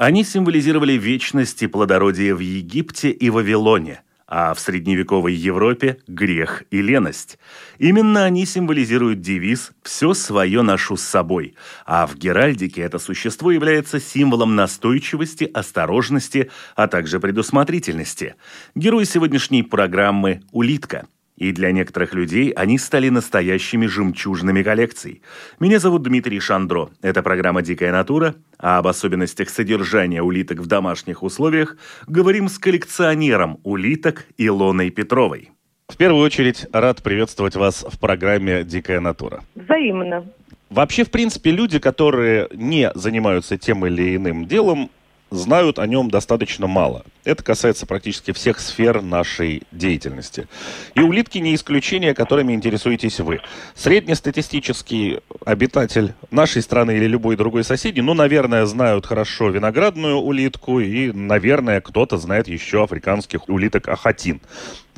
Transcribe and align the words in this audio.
Они 0.00 0.24
символизировали 0.24 0.94
вечность 0.94 1.62
и 1.62 1.66
плодородие 1.66 2.34
в 2.34 2.38
Египте 2.38 3.10
и 3.10 3.28
Вавилоне, 3.28 4.00
а 4.26 4.54
в 4.54 4.58
средневековой 4.58 5.34
Европе– 5.34 5.98
грех 6.06 6.62
и 6.70 6.80
леность. 6.80 7.38
Именно 7.76 8.24
они 8.24 8.46
символизируют 8.46 9.20
девиз 9.20 9.72
«все 9.82 10.14
свое 10.14 10.62
ношу 10.62 10.96
с 10.96 11.02
собой», 11.02 11.54
а 11.84 12.06
в 12.06 12.16
геральдике 12.16 12.80
это 12.80 12.98
существо 12.98 13.50
является 13.50 14.00
символом 14.00 14.56
настойчивости, 14.56 15.44
осторожности, 15.52 16.50
а 16.76 16.88
также 16.88 17.20
предусмотрительности. 17.20 18.36
Герой 18.74 19.04
сегодняшней 19.04 19.62
программы– 19.62 20.40
улитка– 20.50 21.08
и 21.40 21.52
для 21.52 21.72
некоторых 21.72 22.14
людей 22.14 22.50
они 22.50 22.78
стали 22.78 23.08
настоящими 23.08 23.86
жемчужными 23.86 24.62
коллекций. 24.62 25.22
Меня 25.58 25.80
зовут 25.80 26.02
Дмитрий 26.02 26.38
Шандро. 26.38 26.90
Это 27.02 27.22
программа 27.22 27.62
«Дикая 27.62 27.90
натура», 27.90 28.34
а 28.58 28.78
об 28.78 28.86
особенностях 28.86 29.48
содержания 29.48 30.22
улиток 30.22 30.60
в 30.60 30.66
домашних 30.66 31.22
условиях 31.22 31.76
говорим 32.06 32.48
с 32.48 32.58
коллекционером 32.58 33.58
улиток 33.64 34.26
Илоной 34.36 34.90
Петровой. 34.90 35.50
В 35.88 35.96
первую 35.96 36.24
очередь 36.24 36.66
рад 36.72 37.02
приветствовать 37.02 37.56
вас 37.56 37.84
в 37.88 37.98
программе 37.98 38.62
«Дикая 38.62 39.00
натура». 39.00 39.42
Взаимно. 39.54 40.26
Вообще, 40.68 41.04
в 41.04 41.10
принципе, 41.10 41.50
люди, 41.50 41.80
которые 41.80 42.48
не 42.54 42.92
занимаются 42.94 43.56
тем 43.56 43.84
или 43.86 44.14
иным 44.14 44.46
делом, 44.46 44.90
знают 45.30 45.78
о 45.78 45.86
нем 45.86 46.10
достаточно 46.10 46.66
мало. 46.66 47.04
Это 47.24 47.42
касается 47.44 47.86
практически 47.86 48.32
всех 48.32 48.58
сфер 48.58 49.02
нашей 49.02 49.62
деятельности. 49.72 50.48
И 50.94 51.00
улитки 51.00 51.38
не 51.38 51.54
исключение, 51.54 52.14
которыми 52.14 52.52
интересуетесь 52.52 53.20
вы. 53.20 53.40
Среднестатистический 53.74 55.20
обитатель 55.44 56.14
нашей 56.30 56.62
страны 56.62 56.96
или 56.96 57.06
любой 57.06 57.36
другой 57.36 57.64
соседи, 57.64 58.00
ну, 58.00 58.14
наверное, 58.14 58.66
знают 58.66 59.06
хорошо 59.06 59.50
виноградную 59.50 60.16
улитку 60.16 60.80
и, 60.80 61.12
наверное, 61.12 61.80
кто-то 61.80 62.16
знает 62.16 62.48
еще 62.48 62.82
африканских 62.84 63.48
улиток 63.48 63.88
ахатин. 63.88 64.40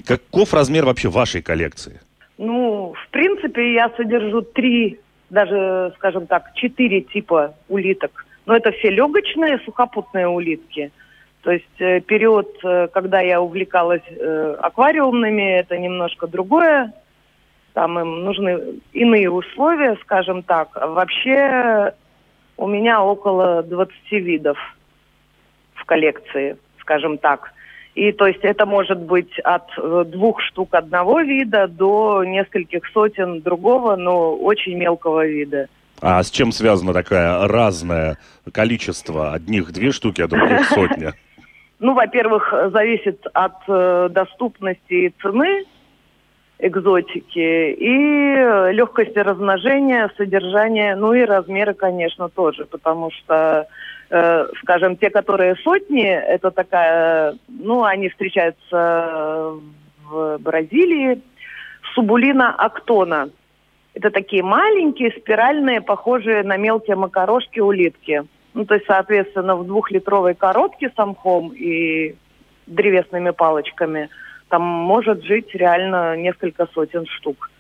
Каков 0.06 0.55
размер 0.55 0.84
вообще 0.86 1.08
вашей 1.08 1.42
коллекции? 1.42 2.00
Ну, 2.39 2.94
в 2.94 3.11
принципе, 3.11 3.74
я 3.74 3.91
содержу 3.96 4.42
три, 4.42 4.98
даже, 5.30 5.92
скажем 5.96 6.27
так, 6.27 6.55
четыре 6.55 7.02
типа 7.02 7.55
улиток– 7.69 8.27
но 8.47 8.57
это 8.57 8.73
все 8.73 8.91
легочные 8.91 9.59
сухопутные 9.61 10.29
улитки. 10.29 10.91
То 11.43 11.51
есть 11.51 11.81
э, 11.81 12.01
период, 12.01 12.48
э, 12.65 12.89
когда 12.89 13.21
я 13.21 13.41
увлекалась 13.41 14.03
э, 14.09 14.57
аквариумными, 14.61 15.59
это 15.59 15.77
немножко 15.77 16.27
другое. 16.27 16.93
Там 17.73 17.98
им 17.98 18.25
нужны 18.25 18.81
иные 18.93 19.31
условия, 19.31 19.97
скажем 20.03 20.43
так. 20.43 20.69
Вообще 20.75 21.95
у 22.57 22.67
меня 22.67 23.03
около 23.03 23.63
20 23.63 23.93
видов 24.13 24.59
в 25.75 25.85
коллекции, 25.85 26.57
скажем 26.81 27.19
так. 27.19 27.53
И 27.95 28.13
то 28.13 28.27
есть 28.27 28.41
это 28.43 28.65
может 28.65 29.01
быть 29.01 29.39
от 29.41 29.69
двух 30.11 30.41
штук 30.41 30.75
одного 30.75 31.20
вида 31.20 31.67
до 31.67 32.25
нескольких 32.25 32.86
сотен 32.92 33.42
другого, 33.42 33.97
но 33.97 34.35
очень 34.35 34.77
мелкого 34.77 35.27
вида. 35.27 35.69
А 36.02 36.20
с 36.20 36.30
чем 36.33 36.51
связано 36.51 36.92
такое 36.92 37.46
разное 37.46 38.18
количество? 38.52 39.33
Одних 39.33 39.73
две 39.73 39.92
штуки, 39.92 40.20
а 40.20 40.27
других 40.27 40.64
сотня. 40.68 41.14
Ну, 41.79 41.95
во-первых, 41.95 42.52
зависит 42.73 43.24
от 43.33 43.55
э, 43.68 44.08
доступности 44.11 44.92
и 44.92 45.14
цены 45.23 45.64
экзотики 46.58 47.73
и 47.73 48.73
легкости 48.73 49.18
размножения, 49.18 50.11
содержания, 50.17 50.95
ну 50.95 51.13
и 51.13 51.23
размеры, 51.23 51.74
конечно, 51.74 52.29
тоже, 52.29 52.67
потому 52.67 53.11
что, 53.11 53.67
э, 54.11 54.46
скажем, 54.61 54.96
те, 54.96 55.11
которые 55.11 55.57
сотни, 55.57 56.05
это 56.05 56.52
такая, 56.52 57.34
ну, 57.48 57.83
они 57.83 58.08
встречаются 58.11 59.55
в 60.08 60.39
Бразилии, 60.39 61.20
субулина 61.95 62.55
актона– 62.57 63.30
это 63.95 64.11
такие 64.11 64.42
маленькие, 64.42 65.13
спиральные, 65.13 65.80
похожие 65.80 66.42
на 66.42 66.57
мелкие 66.57 66.97
макарошки 66.97 67.61
улитки. 67.61 68.25
Ну, 68.55 68.64
то 68.64 68.75
есть, 68.75 68.86
соответственно, 68.86 69.57
в 69.57 69.67
двухлитровой 69.67 70.35
коробке 70.35 70.91
с 70.95 71.07
мхом 71.07 71.53
и 71.55 72.14
древесными 72.67 73.31
палочками 73.31 74.08
там 74.48 74.63
может 74.63 75.25
жить 75.25 75.55
реально 75.55 76.17
несколько 76.17 76.67
сотен 76.75 77.07
штук. 77.07 77.51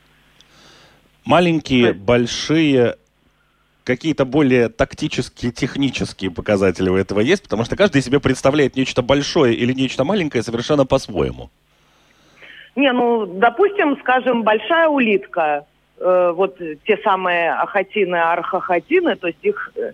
Маленькие, 1.24 1.88
есть... 1.88 1.98
большие, 1.98 2.96
какие-то 3.84 4.24
более 4.24 4.68
тактические, 4.68 5.52
технические 5.52 6.30
показатели 6.30 6.88
у 6.88 6.96
этого 6.96 7.20
есть? 7.20 7.42
Потому 7.42 7.64
что 7.64 7.76
каждый 7.76 8.02
себе 8.02 8.20
представляет 8.20 8.76
нечто 8.76 9.02
большое 9.02 9.54
или 9.54 9.72
нечто 9.72 10.04
маленькое 10.04 10.42
совершенно 10.42 10.84
по-своему. 10.84 11.50
Не, 12.74 12.92
ну, 12.92 13.26
допустим, 13.26 13.98
скажем, 14.00 14.42
большая 14.42 14.88
улитка, 14.88 15.66
э, 16.02 16.32
вот 16.34 16.58
те 16.58 16.96
самые 17.04 17.52
ахатины, 17.52 18.16
архахатины, 18.16 19.16
то 19.16 19.28
есть 19.28 19.38
их 19.42 19.72
э, 19.76 19.92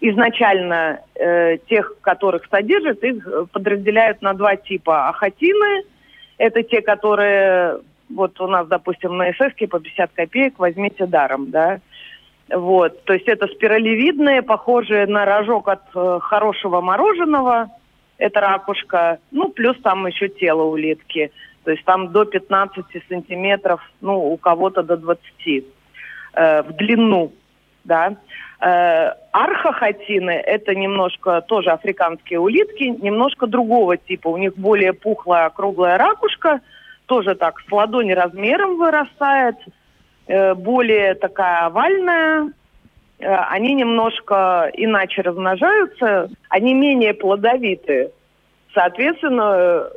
изначально 0.00 1.00
э, 1.14 1.58
тех, 1.68 1.94
которых 2.00 2.46
содержат, 2.50 3.02
их 3.02 3.26
подразделяют 3.52 4.22
на 4.22 4.34
два 4.34 4.56
типа. 4.56 5.08
Ахатины– 5.08 5.82
это 6.38 6.62
те, 6.62 6.80
которые, 6.80 7.78
вот 8.08 8.40
у 8.40 8.46
нас, 8.46 8.68
допустим, 8.68 9.16
на 9.16 9.32
ССке 9.32 9.66
по 9.66 9.80
50 9.80 10.12
копеек 10.12 10.58
возьмите 10.58 11.06
даром, 11.06 11.50
да, 11.50 11.80
вот, 12.48 13.04
то 13.04 13.12
есть 13.12 13.28
это 13.28 13.46
спиралевидные, 13.48 14.42
похожие 14.42 15.06
на 15.06 15.26
рожок 15.26 15.68
от 15.68 15.82
э, 15.94 16.18
хорошего 16.22 16.80
мороженого, 16.80 17.68
это 18.16 18.40
ракушка, 18.40 19.18
ну, 19.30 19.50
плюс 19.50 19.76
там 19.82 20.06
еще 20.06 20.28
тело 20.28 20.62
улитки– 20.62 21.30
то 21.68 21.72
есть 21.72 21.84
там 21.84 22.12
до 22.12 22.24
15 22.24 22.82
сантиметров, 23.10 23.82
ну, 24.00 24.32
у 24.32 24.38
кого-то 24.38 24.82
до 24.82 24.96
20 24.96 25.20
э, 26.32 26.62
в 26.62 26.72
длину, 26.72 27.30
да. 27.84 28.16
Э, 28.58 29.12
архохотины– 29.32 30.30
это 30.46 30.74
немножко 30.74 31.42
тоже 31.42 31.68
африканские 31.68 32.38
улитки, 32.38 32.84
немножко 32.84 33.46
другого 33.46 33.98
типа. 33.98 34.28
У 34.28 34.38
них 34.38 34.56
более 34.56 34.94
пухлая 34.94 35.50
круглая 35.50 35.98
ракушка, 35.98 36.62
тоже 37.04 37.34
так 37.34 37.60
с 37.60 37.70
ладони 37.70 38.12
размером 38.12 38.78
вырастает, 38.78 39.56
э, 40.26 40.54
более 40.54 41.16
такая 41.16 41.66
овальная, 41.66 42.50
э, 43.18 43.26
они 43.50 43.74
немножко 43.74 44.70
иначе 44.72 45.20
размножаются, 45.20 46.30
они 46.48 46.72
менее 46.72 47.12
плодовитые. 47.12 48.12
Соответственно, 48.72 49.90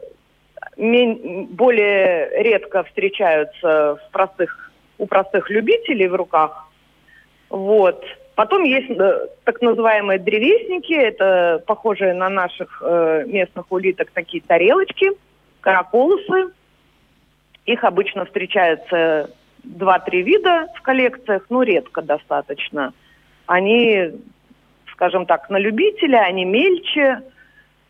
более 0.78 2.44
редко 2.44 2.84
встречаются 2.84 3.96
в 3.96 4.12
простых, 4.12 4.72
у 4.98 5.06
простых 5.06 5.50
любителей 5.50 6.08
в 6.08 6.16
руках. 6.16 6.68
Вот. 7.50 8.04
Потом 8.36 8.64
есть 8.64 8.90
э, 8.90 9.28
так 9.44 9.62
называемые 9.62 10.18
древесники, 10.18 10.94
это 10.94 11.62
похожие 11.68 12.14
на 12.14 12.30
наших 12.30 12.82
э, 12.84 13.26
местных 13.28 13.72
улиток 13.72 14.10
такие 14.12 14.42
тарелочки, 14.42 15.12
караколусы. 15.60 16.52
Их 17.66 17.84
обычно 17.84 18.26
встречается 18.26 19.30
два-три 19.64 20.24
вида 20.24 20.68
в 20.76 20.82
коллекциях, 20.82 21.46
ну 21.50 21.62
редко 21.62 22.02
достаточно. 22.02 22.94
Они, 23.46 24.12
скажем 24.94 25.26
так, 25.26 25.50
на 25.50 25.60
любителя, 25.60 26.20
они 26.20 26.46
мельче, 26.46 27.22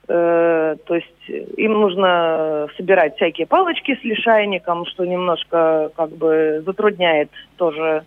Э, 0.07 0.75
то 0.86 0.95
есть 0.95 1.30
им 1.57 1.74
нужно 1.74 2.68
собирать 2.75 3.15
всякие 3.15 3.48
палочки 3.48 3.98
с 4.00 4.03
лишайником, 4.03 4.86
что 4.86 5.06
немножко 5.06 5.92
как 5.95 6.09
бы 6.09 6.62
затрудняет 6.65 7.30
тоже 7.57 8.03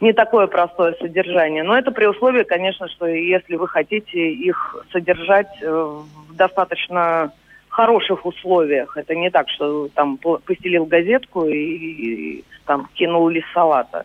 не 0.00 0.12
такое 0.12 0.46
простое 0.46 0.94
содержание. 1.00 1.62
Но 1.62 1.76
это 1.76 1.92
при 1.92 2.06
условии, 2.06 2.42
конечно, 2.42 2.88
что 2.88 3.06
если 3.06 3.56
вы 3.56 3.68
хотите 3.68 4.32
их 4.32 4.76
содержать 4.92 5.50
э, 5.62 5.70
в 5.70 6.34
достаточно 6.34 7.32
хороших 7.70 8.26
условиях. 8.26 8.96
Это 8.96 9.14
не 9.14 9.30
так, 9.30 9.48
что 9.48 9.88
там 9.94 10.18
постелил 10.18 10.84
газетку 10.84 11.46
и, 11.46 11.56
и 11.56 12.44
там 12.66 12.88
кинул 12.94 13.28
лист 13.28 13.46
салата. 13.54 14.04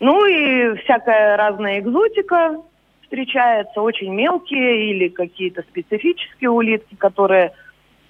Ну 0.00 0.24
и 0.24 0.76
всякая 0.78 1.36
разная 1.36 1.80
экзотика, 1.80 2.56
встречается, 3.10 3.82
очень 3.82 4.14
мелкие 4.14 4.90
или 4.90 5.08
какие-то 5.08 5.62
специфические 5.62 6.50
улитки, 6.50 6.94
которые, 6.94 7.52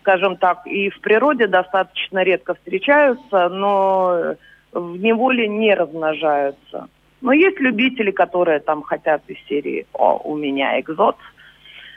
скажем 0.03 0.37
так, 0.37 0.67
и 0.67 0.91
в 0.91 1.01
природе 1.01 1.47
достаточно 1.47 2.23
редко 2.23 2.55
встречаются, 2.55 3.49
но 3.49 4.37
в 4.73 4.97
неволе 4.99 5.49
не 5.49 5.75
размножаются. 5.75 6.89
Но 7.23 7.33
есть 7.33 7.59
любители, 7.61 8.11
которые 8.11 8.61
там 8.61 8.83
хотят 8.83 9.23
из 9.29 9.39
серии 9.49 9.87
«О, 9.95 10.21
у 10.23 10.37
меня 10.37 10.79
экзот», 10.81 11.17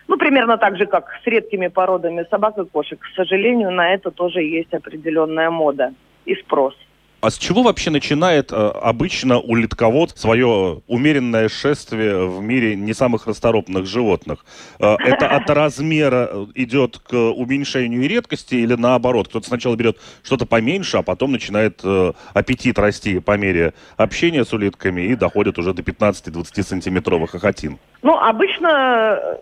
ну, 0.08 0.18
примерно 0.18 0.58
так 0.58 0.78
же, 0.78 0.86
как 0.86 1.06
с 1.24 1.28
редкими 1.28 1.68
породами 1.68 2.26
собак 2.30 2.58
и 2.58 2.66
кошек. 2.66 3.00
К 3.00 3.16
сожалению, 3.16 3.72
на 3.72 3.94
это 3.94 4.12
тоже 4.12 4.42
есть 4.42 4.74
определенная 4.74 5.50
мода 5.50 5.94
и 6.26 6.36
спрос. 6.36 6.76
А 7.24 7.30
с 7.30 7.38
чего 7.38 7.64
вообще 7.64 7.90
начинает 7.90 8.52
э, 8.52 8.56
обычно 8.56 9.40
улитковод 9.40 10.10
свое 10.10 10.81
умеренное 10.88 11.48
шествие 11.48 12.28
в 12.28 12.42
мире 12.42 12.75
не 12.75 12.94
самых 12.94 13.28
расторопных 13.28 13.86
животных? 13.86 14.46
Э, 14.78 14.98
это 15.00 15.30
от 15.30 15.50
размера 15.50 16.30
идет 16.54 16.98
к 16.98 17.14
уменьшению 17.16 18.02
и 18.02 18.10
редкости 18.10 18.56
или 18.56 18.74
наоборот? 18.74 19.30
Кто-то 19.30 19.48
сначала 19.48 19.78
берет 19.78 20.00
что-то 20.22 20.46
поменьше, 20.46 20.98
а 20.98 21.02
потом 21.02 21.31
начинает 21.31 21.80
э, 21.86 22.12
аппетит 22.34 22.78
расти 22.78 23.22
по 23.22 23.38
мере 23.38 23.74
общения 23.96 24.44
с 24.44 24.52
улитками 24.52 25.04
и 25.04 25.16
доходит 25.16 25.58
уже 25.58 25.74
до 25.74 25.81
15-20 25.81 26.62
сантиметровых 26.62 27.36
охотин? 27.36 27.80
Ну, 28.02 28.18
обычно 28.18 29.38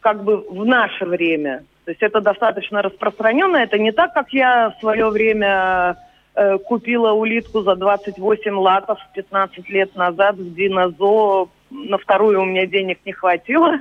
как 0.00 0.22
бы 0.22 0.36
в 0.36 0.66
наше 0.66 1.06
время. 1.06 1.64
То 1.86 1.92
есть 1.92 2.02
это 2.02 2.20
достаточно 2.20 2.82
распространенно. 2.82 3.56
Это 3.56 3.78
не 3.78 3.90
так, 3.90 4.12
как 4.12 4.34
я 4.34 4.74
в 4.76 4.80
свое 4.80 5.08
время 5.08 5.96
э, 6.34 6.58
купила 6.58 7.12
улитку 7.12 7.62
за 7.62 7.74
28 7.76 8.54
латов 8.58 8.98
15 9.14 9.68
лет 9.70 9.94
назад 9.96 10.36
в 10.36 10.54
Динозо. 10.54 11.48
На 11.70 11.98
вторую 11.98 12.42
у 12.42 12.44
меня 12.44 12.66
денег 12.66 12.98
не 13.04 13.12
хватило. 13.12 13.72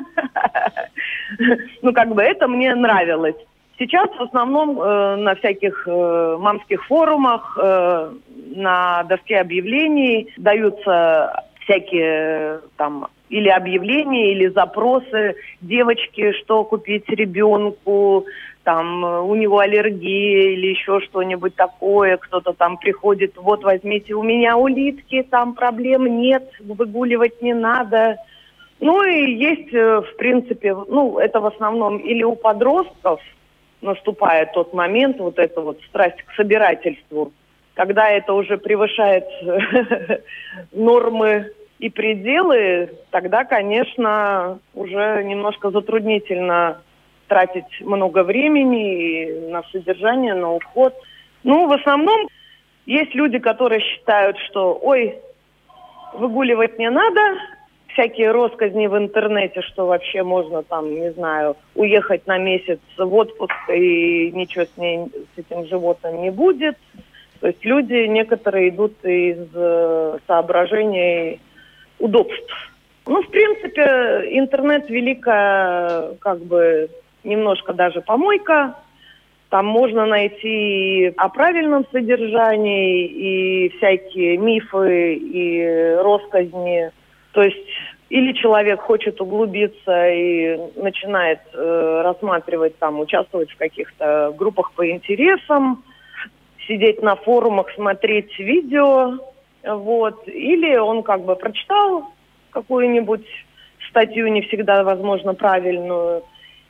Ну, 1.82 1.94
как 1.94 2.14
бы 2.14 2.22
это 2.22 2.48
мне 2.48 2.76
нравилось. 2.76 3.38
Сейчас 3.82 4.10
в 4.12 4.22
основном 4.22 4.80
э, 4.80 5.16
на 5.16 5.34
всяких 5.36 5.88
э, 5.88 6.38
мамских 6.40 6.86
форумах, 6.86 7.58
э, 7.60 8.12
на 8.56 9.04
доске 9.04 9.38
объявлений 9.38 10.32
даются 10.38 11.46
всякие 11.62 12.60
там 12.78 13.08
или 13.30 13.50
объявления, 13.50 14.34
или 14.34 14.50
запросы 14.50 15.36
девочки, 15.62 16.34
что 16.34 16.64
купить 16.64 17.10
ребенку, 17.10 18.26
там 18.64 19.04
у 19.04 19.36
него 19.36 19.60
аллергия 19.60 20.52
или 20.52 20.68
еще 20.68 21.00
что-нибудь 21.02 21.56
такое, 21.56 22.18
кто-то 22.18 22.54
там 22.54 22.78
приходит, 22.78 23.38
вот 23.38 23.64
возьмите 23.64 24.14
у 24.14 24.24
меня 24.24 24.58
улитки, 24.58 25.24
там 25.24 25.56
проблем 25.56 26.20
нет, 26.20 26.50
выгуливать 26.60 27.42
не 27.42 27.54
надо. 27.54 28.18
Ну 28.80 29.04
и 29.04 29.34
есть, 29.34 29.74
э, 29.74 30.02
в 30.02 30.16
принципе, 30.18 30.74
ну 30.74 31.20
это 31.20 31.40
в 31.40 31.46
основном 31.46 31.98
или 31.98 32.24
у 32.24 32.36
подростков 32.36 33.20
наступает 33.82 34.54
тот 34.54 34.74
момент, 34.74 35.20
вот 35.20 35.40
эта 35.40 35.62
вот 35.62 35.80
страсть 35.88 36.22
к 36.24 36.34
собирательству, 36.36 37.32
когда 37.74 38.10
это 38.10 38.34
уже 38.34 38.58
превышает 38.58 39.26
нормы 40.72 41.52
и 41.80 41.90
пределы, 41.90 42.92
тогда, 43.10 43.44
конечно, 43.44 44.60
уже 44.76 45.24
немножко 45.24 45.72
затруднительно 45.72 46.82
тратить 47.32 47.80
много 47.80 48.24
времени 48.24 49.50
на 49.50 49.64
содержание, 49.72 50.34
на 50.34 50.52
уход. 50.52 50.94
Ну, 51.46 51.66
в 51.66 51.72
основном 51.72 52.28
есть 52.86 53.16
люди, 53.16 53.40
которые 53.40 53.80
считают, 53.80 54.38
что, 54.50 54.78
ой, 54.82 55.16
выгуливать 56.14 56.78
не 56.78 56.90
надо, 56.90 57.22
всякие 57.94 58.32
росказни 58.32 58.88
в 58.88 58.98
интернете, 58.98 59.62
что 59.62 59.86
вообще 59.86 60.24
можно 60.24 60.62
там, 60.62 60.94
не 60.94 61.14
знаю, 61.14 61.56
уехать 61.74 62.28
на 62.28 62.38
месяц 62.38 62.80
в 62.98 63.14
отпуск 63.16 63.56
и 63.70 64.30
ничего 64.34 64.66
с, 64.66 64.78
ней, 64.78 65.06
с 65.34 65.40
этим 65.40 65.66
животным 65.68 66.22
не 66.22 66.32
будет. 66.32 66.78
То 67.40 67.48
есть 67.48 67.64
люди 67.64 68.08
некоторые 68.08 68.70
идут 68.70 68.94
из 69.06 69.48
э, 69.54 70.18
соображений 70.28 71.40
удобств. 71.98 72.72
Ну, 73.08 73.22
в 73.24 73.30
принципе, 73.30 73.82
интернет 74.38 74.90
великая, 74.90 76.14
как 76.20 76.40
бы, 76.40 76.90
немножко 77.24 77.74
даже 77.74 78.02
помойка. 78.02 78.76
Там 79.50 79.66
можно 79.66 80.06
найти 80.06 81.14
о 81.18 81.30
правильном 81.30 81.86
содержании 81.92 83.06
и 83.06 83.70
всякие 83.78 84.38
мифы 84.38 85.16
и 85.16 85.96
росказни. 85.96 86.92
То 87.34 87.42
есть 87.42 87.68
или 88.12 88.34
человек 88.34 88.82
хочет 88.82 89.22
углубиться 89.22 90.10
и 90.10 90.58
начинает 90.76 91.40
э, 91.54 92.02
рассматривать 92.04 92.78
там, 92.78 93.00
участвовать 93.00 93.50
в 93.52 93.58
каких-то 93.58 94.34
группах 94.38 94.74
по 94.74 94.90
интересам, 94.90 95.84
сидеть 96.68 97.02
на 97.02 97.16
форумах, 97.16 97.72
смотреть 97.74 98.38
видео, 98.38 99.18
вот. 99.64 100.28
Или 100.28 100.76
он 100.76 101.04
как 101.04 101.24
бы 101.24 101.38
прочитал 101.38 102.10
какую-нибудь 102.50 103.26
статью, 103.90 104.28
не 104.28 104.42
всегда, 104.42 104.84
возможно, 104.84 105.34
правильную, 105.34 106.24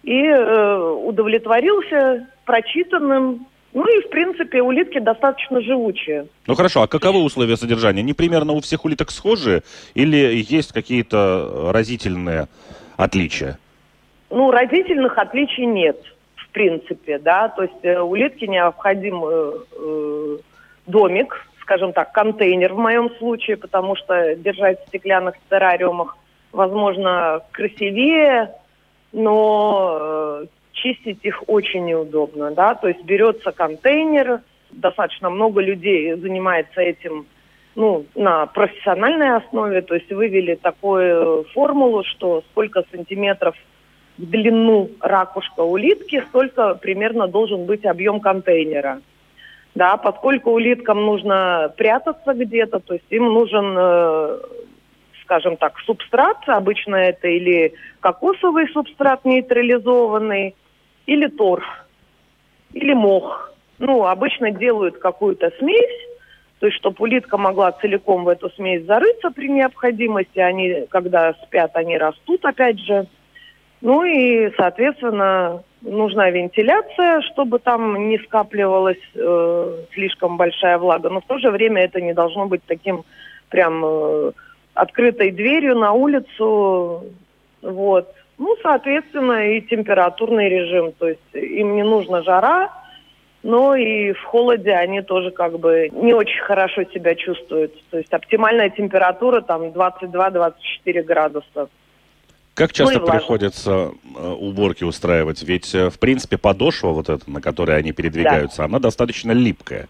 и 0.03 0.24
э, 0.24 0.94
удовлетворился 1.06 2.27
прочитанным. 2.45 3.48
Ну 3.74 3.86
и, 3.88 4.01
в 4.01 4.09
принципе, 4.09 4.62
улитки 4.62 5.00
достаточно 5.00 5.62
живучие. 5.62 6.27
Ну 6.45 6.56
хорошо, 6.56 6.81
а 6.81 6.88
каковы 6.88 7.24
условия 7.24 7.56
содержания? 7.56 8.01
Они 8.01 8.13
примерно 8.13 8.53
у 8.53 8.59
всех 8.59 8.83
улиток 8.83 9.12
схожие 9.12 9.63
или 9.94 10.44
есть 10.50 10.74
какие-то 10.74 11.71
разительные 11.71 12.48
отличия? 12.98 13.57
Ну, 14.30 14.51
разительных 14.51 15.18
отличий 15.18 15.65
нет, 15.65 16.01
в 16.36 16.50
принципе, 16.50 17.18
да. 17.19 17.50
То 17.50 17.63
есть 17.63 17.83
э, 17.83 18.00
улитке 18.00 18.48
необходим 18.48 19.24
э, 19.24 19.51
э, 19.77 20.38
домик, 20.88 21.48
скажем 21.62 21.94
так, 21.94 22.12
контейнер 22.12 22.74
в 22.74 22.77
моем 22.77 23.09
случае, 23.18 23.57
потому 23.57 23.95
что 23.95 24.36
держать 24.36 24.83
в 24.83 24.88
стеклянных 24.88 25.36
террариумах, 25.50 26.18
возможно, 26.51 27.42
красивее, 27.51 28.53
но 29.12 29.98
э, 30.00 30.46
чистить 30.74 31.19
их 31.24 31.44
очень 31.48 31.86
неудобно, 31.86 32.52
да, 32.52 32.75
то 32.75 32.88
есть 32.88 33.04
берется 33.04 33.52
контейнер, 33.52 34.42
достаточно 34.72 35.30
много 35.30 35.62
людей 35.62 36.13
занимается 36.16 36.81
этим, 36.81 37.25
ну, 37.75 38.06
на 38.16 38.46
профессиональной 38.46 39.36
основе, 39.36 39.81
то 39.81 39.96
есть 39.96 40.12
вывели 40.12 40.56
такую 40.56 41.44
формулу, 41.54 42.04
что 42.04 42.44
сколько 42.52 42.84
сантиметров 42.92 43.56
в 44.18 44.25
длину 44.25 44.90
ракушка 45.00 45.62
улитки, 45.62 46.24
столько 46.30 46.75
примерно 46.75 47.27
должен 47.27 47.65
быть 47.65 47.86
объем 47.86 48.20
контейнера. 48.20 49.01
Да, 49.74 49.96
поскольку 49.96 50.51
улиткам 50.51 51.06
нужно 51.06 51.74
прятаться 51.77 52.34
где-то, 52.34 52.80
то 52.80 52.94
есть 52.94 53.06
им 53.10 53.34
нужен, 53.34 53.74
э, 53.77 54.39
скажем 55.31 55.55
так, 55.55 55.79
субстрат, 55.85 56.38
обычно 56.47 56.97
это 56.97 57.29
или 57.29 57.73
кокосовый 58.01 58.67
субстрат 58.73 59.23
нейтрализованный, 59.23 60.55
или 61.05 61.27
торф, 61.27 61.63
или 62.73 62.93
мох. 62.93 63.53
Ну, 63.79 64.05
обычно 64.05 64.51
делают 64.51 64.97
какую-то 64.97 65.50
смесь, 65.57 66.09
то 66.59 66.65
есть, 66.65 66.77
чтобы 66.79 66.97
улитка 67.00 67.38
могла 67.38 67.71
целиком 67.71 68.25
в 68.25 68.27
эту 68.27 68.50
смесь 68.50 68.83
зарыться 68.83 69.31
при 69.31 69.47
необходимости. 69.47 70.38
Они, 70.38 70.85
когда 70.89 71.33
спят, 71.45 71.71
они 71.75 71.97
растут, 71.97 72.43
опять 72.43 72.79
же. 72.79 73.07
Ну 73.79 74.03
и, 74.03 74.51
соответственно, 74.57 75.63
нужна 75.81 76.29
вентиляция, 76.29 77.21
чтобы 77.31 77.59
там 77.59 78.09
не 78.09 78.19
скапливалась 78.19 79.01
э, 79.15 79.77
слишком 79.93 80.35
большая 80.35 80.77
влага. 80.77 81.09
Но 81.09 81.21
в 81.21 81.25
то 81.25 81.39
же 81.39 81.50
время 81.50 81.83
это 81.83 82.01
не 82.01 82.13
должно 82.13 82.47
быть 82.47 82.61
таким 82.67 83.05
прям 83.50 83.81
э, 83.83 84.31
открытой 84.74 85.32
дверью 85.32 85.78
на 85.78 85.94
улицу. 85.94 87.06
Вот. 87.62 88.13
Ну, 88.38 88.56
соответственно, 88.63 89.51
и 89.51 89.62
температурный 89.62 90.50
режим. 90.50 90.94
То 90.94 91.10
есть 91.10 91.22
им 91.34 91.75
не 91.75 91.84
нужна 91.84 92.24
жара, 92.24 92.72
но 93.44 93.75
и 93.75 94.13
в 94.13 94.24
холоде 94.24 94.72
они 94.72 95.01
тоже 95.01 95.32
как 95.32 95.60
бы 95.60 95.90
не 95.92 96.13
очень 96.13 96.42
хорошо 96.42 96.84
себя 96.86 97.16
чувствуют. 97.16 97.74
То 97.90 97.98
есть 97.98 98.12
оптимальная 98.13 98.70
температура 98.70 99.42
там 99.42 99.66
22-24 99.70 101.04
градуса. 101.04 101.70
Как 102.54 102.74
часто 102.74 103.00
ну 103.00 103.08
приходится 103.08 103.72
э, 103.72 104.28
уборки 104.28 104.84
устраивать? 104.84 105.42
Ведь, 105.42 105.74
э, 105.74 105.90
в 105.90 105.98
принципе, 106.00 106.38
подошва 106.38 106.90
вот 106.90 107.10
эта, 107.10 107.30
на 107.30 107.42
которой 107.42 107.78
они 107.78 107.94
передвигаются, 107.94 108.60
да. 108.60 108.66
она 108.66 108.80
достаточно 108.80 109.32
липкая. 109.32 109.88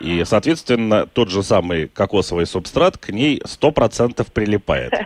И, 0.00 0.22
соответственно, 0.24 1.06
тот 1.06 1.28
же 1.28 1.42
самый 1.42 1.88
кокосовый 1.88 2.46
субстрат 2.46 2.96
к 2.96 3.10
ней 3.10 3.40
100% 3.40 4.26
прилипает. 4.32 4.92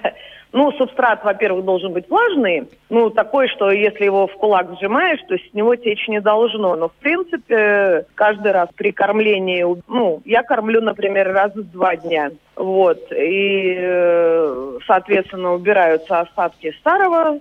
Ну, 0.55 0.71
субстрат, 0.73 1.25
во-первых, 1.25 1.65
должен 1.65 1.95
быть 1.95 2.09
влажный, 2.11 2.69
ну, 2.91 3.09
такой, 3.09 3.49
что 3.49 3.71
если 3.71 4.05
его 4.05 4.27
в 4.27 4.35
кулак 4.35 4.69
сжимаешь, 4.79 5.21
то 5.27 5.35
с 5.35 5.55
него 5.55 5.75
течь 5.77 6.07
не 6.09 6.21
должно. 6.21 6.77
Но, 6.77 6.91
в 6.91 6.95
принципе, 6.97 8.05
каждый 8.15 8.53
раз 8.53 8.69
при 8.75 8.93
кормлении, 8.93 9.65
ну, 9.89 10.21
я 10.27 10.43
кормлю, 10.43 10.83
например, 10.83 11.33
раз 11.33 11.55
в 11.55 11.63
два 11.71 11.97
дня. 11.97 12.33
Вот, 12.55 13.01
и, 13.13 13.75
э, 13.79 14.79
соответственно, 14.87 15.55
убираются 15.55 16.21
остатки 16.21 16.75
старого 16.81 17.39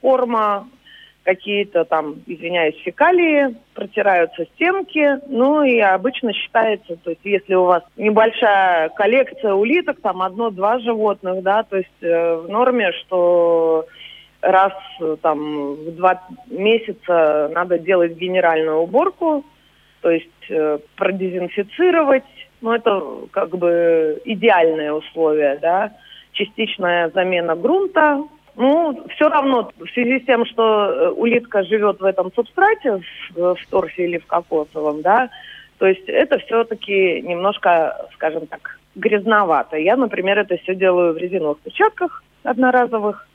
корма, 0.00 0.68
какие-то 1.24 1.84
там, 1.84 2.16
извиняюсь, 2.26 2.76
фекалии, 2.84 3.54
протираются 3.74 4.44
стенки, 4.54 5.20
ну 5.28 5.62
и 5.62 5.78
обычно 5.78 6.32
считается, 6.32 6.96
то 6.96 7.10
есть 7.10 7.22
если 7.24 7.54
у 7.54 7.64
вас 7.64 7.82
небольшая 7.96 8.88
коллекция 8.90 9.54
улиток, 9.54 10.00
там 10.00 10.22
одно-два 10.22 10.80
животных, 10.80 11.42
да, 11.42 11.62
то 11.62 11.76
есть 11.76 12.02
э, 12.02 12.34
в 12.34 12.48
норме, 12.48 12.92
что 12.92 13.86
раз 14.40 14.72
там 15.22 15.74
в 15.74 15.94
два 15.96 16.22
месяца 16.48 17.48
надо 17.54 17.78
делать 17.78 18.16
генеральную 18.16 18.78
уборку, 18.78 19.44
то 20.00 20.10
есть 20.10 20.28
э, 20.50 20.78
продезинфицировать, 20.96 22.24
ну 22.60 22.72
это 22.72 23.00
как 23.30 23.56
бы 23.56 24.20
идеальные 24.24 24.92
условия, 24.92 25.58
да, 25.62 25.92
частичная 26.32 27.10
замена 27.10 27.54
грунта, 27.54 28.24
ну, 28.56 29.04
все 29.14 29.28
равно, 29.28 29.70
в 29.78 29.88
связи 29.90 30.20
с 30.20 30.26
тем, 30.26 30.44
что 30.46 30.62
э, 30.62 31.08
улитка 31.10 31.62
живет 31.64 32.00
в 32.00 32.04
этом 32.04 32.32
субстрате, 32.32 33.00
в, 33.34 33.54
в 33.54 33.66
торфе 33.70 34.04
или 34.04 34.18
в 34.18 34.26
кокосовом, 34.26 35.02
да, 35.02 35.30
то 35.78 35.86
есть 35.86 36.08
это 36.08 36.38
все-таки 36.38 37.20
немножко, 37.22 38.06
скажем 38.14 38.46
так, 38.46 38.78
грязновато. 38.94 39.76
Я, 39.78 39.96
например, 39.96 40.38
это 40.38 40.56
все 40.58 40.74
делаю 40.74 41.14
в 41.14 41.16
резиновых 41.16 41.58
перчатках 41.60 42.22
одноразовых, 42.44 43.26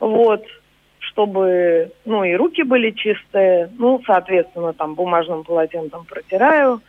вот, 0.00 0.44
чтобы, 0.98 1.92
ну, 2.04 2.24
и 2.24 2.34
руки 2.34 2.62
были 2.62 2.90
чистые, 2.90 3.70
ну, 3.78 4.00
соответственно, 4.06 4.72
там 4.72 4.94
бумажным 4.94 5.44
полотенцем 5.44 6.04
протираю. 6.04 6.80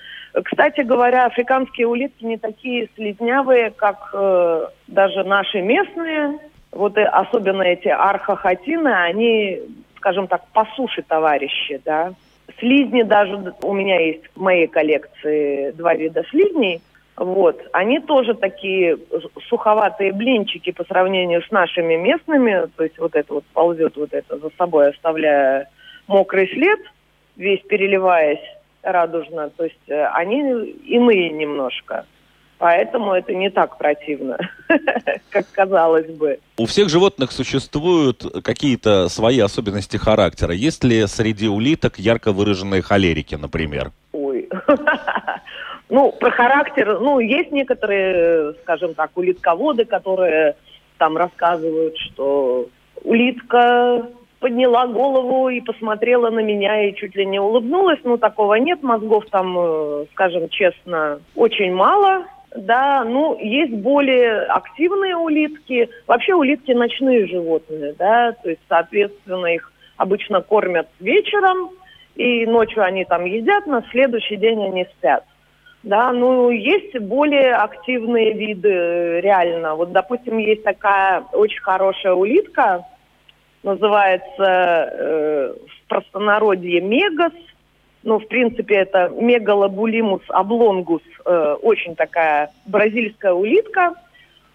Кстати 0.44 0.82
говоря, 0.82 1.26
африканские 1.26 1.88
улитки 1.88 2.24
не 2.24 2.38
такие 2.38 2.90
слизнявые, 2.96 3.72
как 3.72 4.10
э, 4.14 4.68
даже 4.88 5.24
наши 5.24 5.62
местные, 5.62 6.40
вот 6.72 6.98
особенно 6.98 7.64
эти 7.64 7.88
архохотины, 7.88 8.90
они, 8.90 9.62
скажем 9.98 10.28
так, 10.28 10.48
по 10.54 10.66
суше 10.76 11.02
товарищи, 11.02 11.82
да. 11.84 12.14
Слизни 12.60 13.04
даже, 13.04 13.54
у 13.64 13.74
меня 13.74 14.00
есть 14.00 14.24
в 14.36 14.42
моей 14.42 14.68
коллекции 14.68 15.72
два 15.72 15.94
вида 15.94 16.24
слизней, 16.30 16.82
вот, 17.16 17.62
они 17.74 18.00
тоже 18.00 18.34
такие 18.34 18.98
суховатые 19.50 20.14
блинчики 20.14 20.72
по 20.72 20.86
сравнению 20.86 21.42
с 21.42 21.52
нашими 21.52 21.96
местными, 21.96 22.68
то 22.78 22.84
есть 22.84 22.98
вот 22.98 23.14
это 23.14 23.34
вот 23.34 23.44
ползет 23.54 23.98
вот 23.98 24.14
это 24.14 24.38
за 24.38 24.50
собой, 24.58 24.92
оставляя 24.92 25.68
мокрый 26.08 26.48
след, 26.48 26.80
весь 27.36 27.62
переливаясь 27.64 28.40
радужно, 28.84 29.50
то 29.50 29.66
есть 29.66 29.90
э, 29.90 30.06
они 30.14 30.40
иные 30.86 31.30
немножко. 31.32 32.06
Поэтому 32.60 33.14
это 33.14 33.34
не 33.34 33.50
так 33.50 33.78
противно, 33.78 34.38
как 35.30 35.50
казалось 35.52 36.08
бы. 36.12 36.40
У 36.58 36.66
всех 36.66 36.90
животных 36.90 37.32
существуют 37.32 38.22
какие-то 38.44 39.08
свои 39.08 39.40
особенности 39.40 39.96
характера. 39.96 40.54
Есть 40.54 40.84
ли 40.84 41.08
среди 41.08 41.48
улиток 41.48 41.98
ярко 41.98 42.34
выраженные 42.34 42.82
холерики, 42.82 43.36
например? 43.36 43.92
Ой. 44.12 44.48
Ну, 45.92 46.12
про 46.12 46.30
характер, 46.30 47.00
ну, 47.00 47.20
есть 47.20 47.52
некоторые, 47.52 48.54
скажем 48.62 48.94
так, 48.94 49.10
улитководы, 49.16 49.86
которые 49.86 50.56
там 51.00 51.18
рассказывают, 51.18 51.98
что 51.98 52.68
улитка 53.04 54.08
подняла 54.40 54.86
голову 54.86 55.50
и 55.50 55.62
посмотрела 55.62 56.30
на 56.30 56.42
меня 56.42 56.88
и 56.88 56.94
чуть 56.94 57.16
ли 57.16 57.26
не 57.26 57.40
улыбнулась. 57.40 57.98
Ну, 58.04 58.18
такого 58.18 58.54
нет. 58.54 58.84
Мозгов 58.84 59.26
там, 59.32 59.58
э, 59.58 60.06
скажем 60.12 60.48
честно, 60.50 61.22
очень 61.34 61.74
мало. 61.74 62.26
Да, 62.56 63.04
ну, 63.04 63.38
есть 63.40 63.74
более 63.74 64.44
активные 64.44 65.16
улитки. 65.16 65.90
Вообще 66.08 66.34
улитки 66.34 66.72
ночные 66.72 67.28
животные, 67.28 67.94
да, 67.98 68.32
то 68.32 68.50
есть, 68.50 68.62
соответственно, 68.68 69.48
их 69.48 69.72
обычно 69.98 70.42
кормят 70.42 70.88
вечером, 71.00 71.70
и 72.16 72.46
ночью 72.48 72.84
они 72.84 73.06
там 73.06 73.26
едят, 73.26 73.68
на 73.68 73.84
следующий 73.92 74.38
день 74.38 74.64
они 74.66 74.86
спят. 74.98 75.24
Да, 75.84 76.12
ну, 76.12 76.50
есть 76.50 76.98
более 77.00 77.54
активные 77.54 78.34
виды, 78.34 79.22
реально. 79.22 79.76
Вот, 79.76 79.92
допустим, 79.92 80.38
есть 80.38 80.64
такая 80.64 81.22
очень 81.32 81.62
хорошая 81.62 82.14
улитка, 82.14 82.84
называется 83.64 84.44
э, 84.44 85.54
в 85.54 85.88
простонародье 85.88 86.82
мегас– 86.82 87.34
ну, 88.04 88.20
в 88.20 88.28
принципе, 88.28 88.76
это 88.76 89.10
мегалобулимус 89.10 90.22
облонгус, 90.30 91.02
э, 91.26 91.56
очень 91.62 91.96
такая 91.96 92.52
бразильская 92.66 93.34
улитка. 93.34 93.94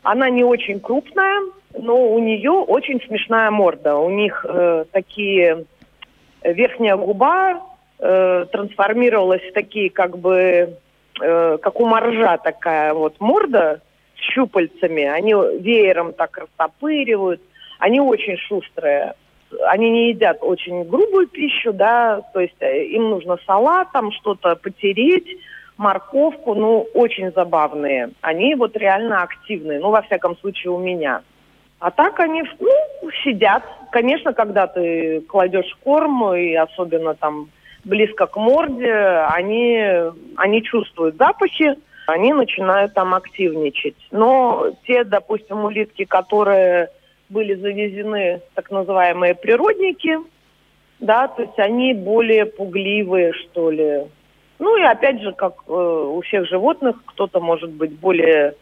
Она 0.03 0.31
не 0.31 0.45
очень 0.45 0.81
крупная, 0.81 1.41
но 1.77 2.09
у 2.09 2.19
нее 2.19 2.51
очень 2.51 3.01
смешная 3.07 3.51
морда. 3.51 3.97
У 3.97 4.11
них 4.11 4.45
э, 4.49 4.85
такие 4.93 5.67
верхняя 6.43 6.97
губа 6.97 7.61
э, 7.99 8.47
трансформировалась 8.51 9.43
в 9.43 9.53
такие 9.53 9.91
как 9.91 10.19
бы 10.19 10.77
э, 11.21 11.59
как 11.61 11.81
у 11.81 11.87
моржа 11.87 12.39
такая 12.39 12.95
вот 12.95 13.21
морда 13.21 13.81
с 14.17 14.21
щупальцами. 14.33 15.05
Они 15.05 15.33
веером 15.33 16.13
так 16.13 16.39
растопыривают. 16.39 17.43
Они 17.79 18.01
очень 18.01 18.39
шустрые 18.39 19.15
они 19.69 19.91
не 19.91 20.09
едят 20.11 20.39
очень 20.41 20.85
грубую 20.85 21.27
пищу, 21.27 21.73
да, 21.73 22.23
то 22.33 22.41
есть 22.41 22.57
э, 22.61 22.85
им 22.85 23.11
нужно 23.11 23.39
салат, 23.47 23.89
там 23.93 24.13
что-то 24.13 24.57
потереть, 24.57 25.39
морковку, 25.77 26.55
ну, 26.55 26.87
очень 26.95 27.33
забавные. 27.33 28.11
Они 28.21 28.55
вот 28.55 28.77
реально 28.77 29.23
активные, 29.23 29.81
ну, 29.81 29.91
во 29.91 30.03
всяком 30.03 30.37
случае, 30.39 30.73
у 30.73 30.79
меня. 30.79 31.23
А 31.79 31.91
так 31.91 32.21
они, 32.21 32.43
ну, 32.61 33.11
сидят. 33.25 33.65
Конечно, 33.91 34.33
когда 34.33 34.67
ты 34.67 35.21
кладешь 35.23 35.77
корм, 35.83 36.35
и 36.35 36.55
особенно 36.55 37.15
там 37.15 37.49
близко 37.85 38.27
к 38.27 38.37
морде, 38.37 38.93
они, 39.31 39.83
они 40.37 40.63
чувствуют 40.63 41.17
запахи, 41.17 41.77
они 42.07 42.33
начинают 42.33 42.95
там 42.95 43.15
активничать. 43.15 43.97
Но 44.11 44.71
те, 44.87 45.05
допустим, 45.05 45.65
улитки, 45.65 46.05
которые 46.05 46.91
были 47.29 47.55
завезены 47.55 48.41
так 48.55 48.71
называемые 48.71 49.35
природники, 49.35 50.19
да, 51.01 51.29
то 51.29 51.43
есть 51.43 51.59
они 51.59 51.93
более 51.95 52.47
пугливые, 52.47 53.33
что 53.33 53.71
ли. 53.71 54.05
Ну 54.59 54.77
и 54.77 54.83
опять 54.83 55.21
же, 55.21 55.33
как 55.33 55.55
э, 55.67 55.73
у 55.73 56.21
всех 56.23 56.49
животных, 56.49 56.97
кто-то 57.05 57.41
может 57.41 57.71
быть 57.71 57.93
более 57.99 58.55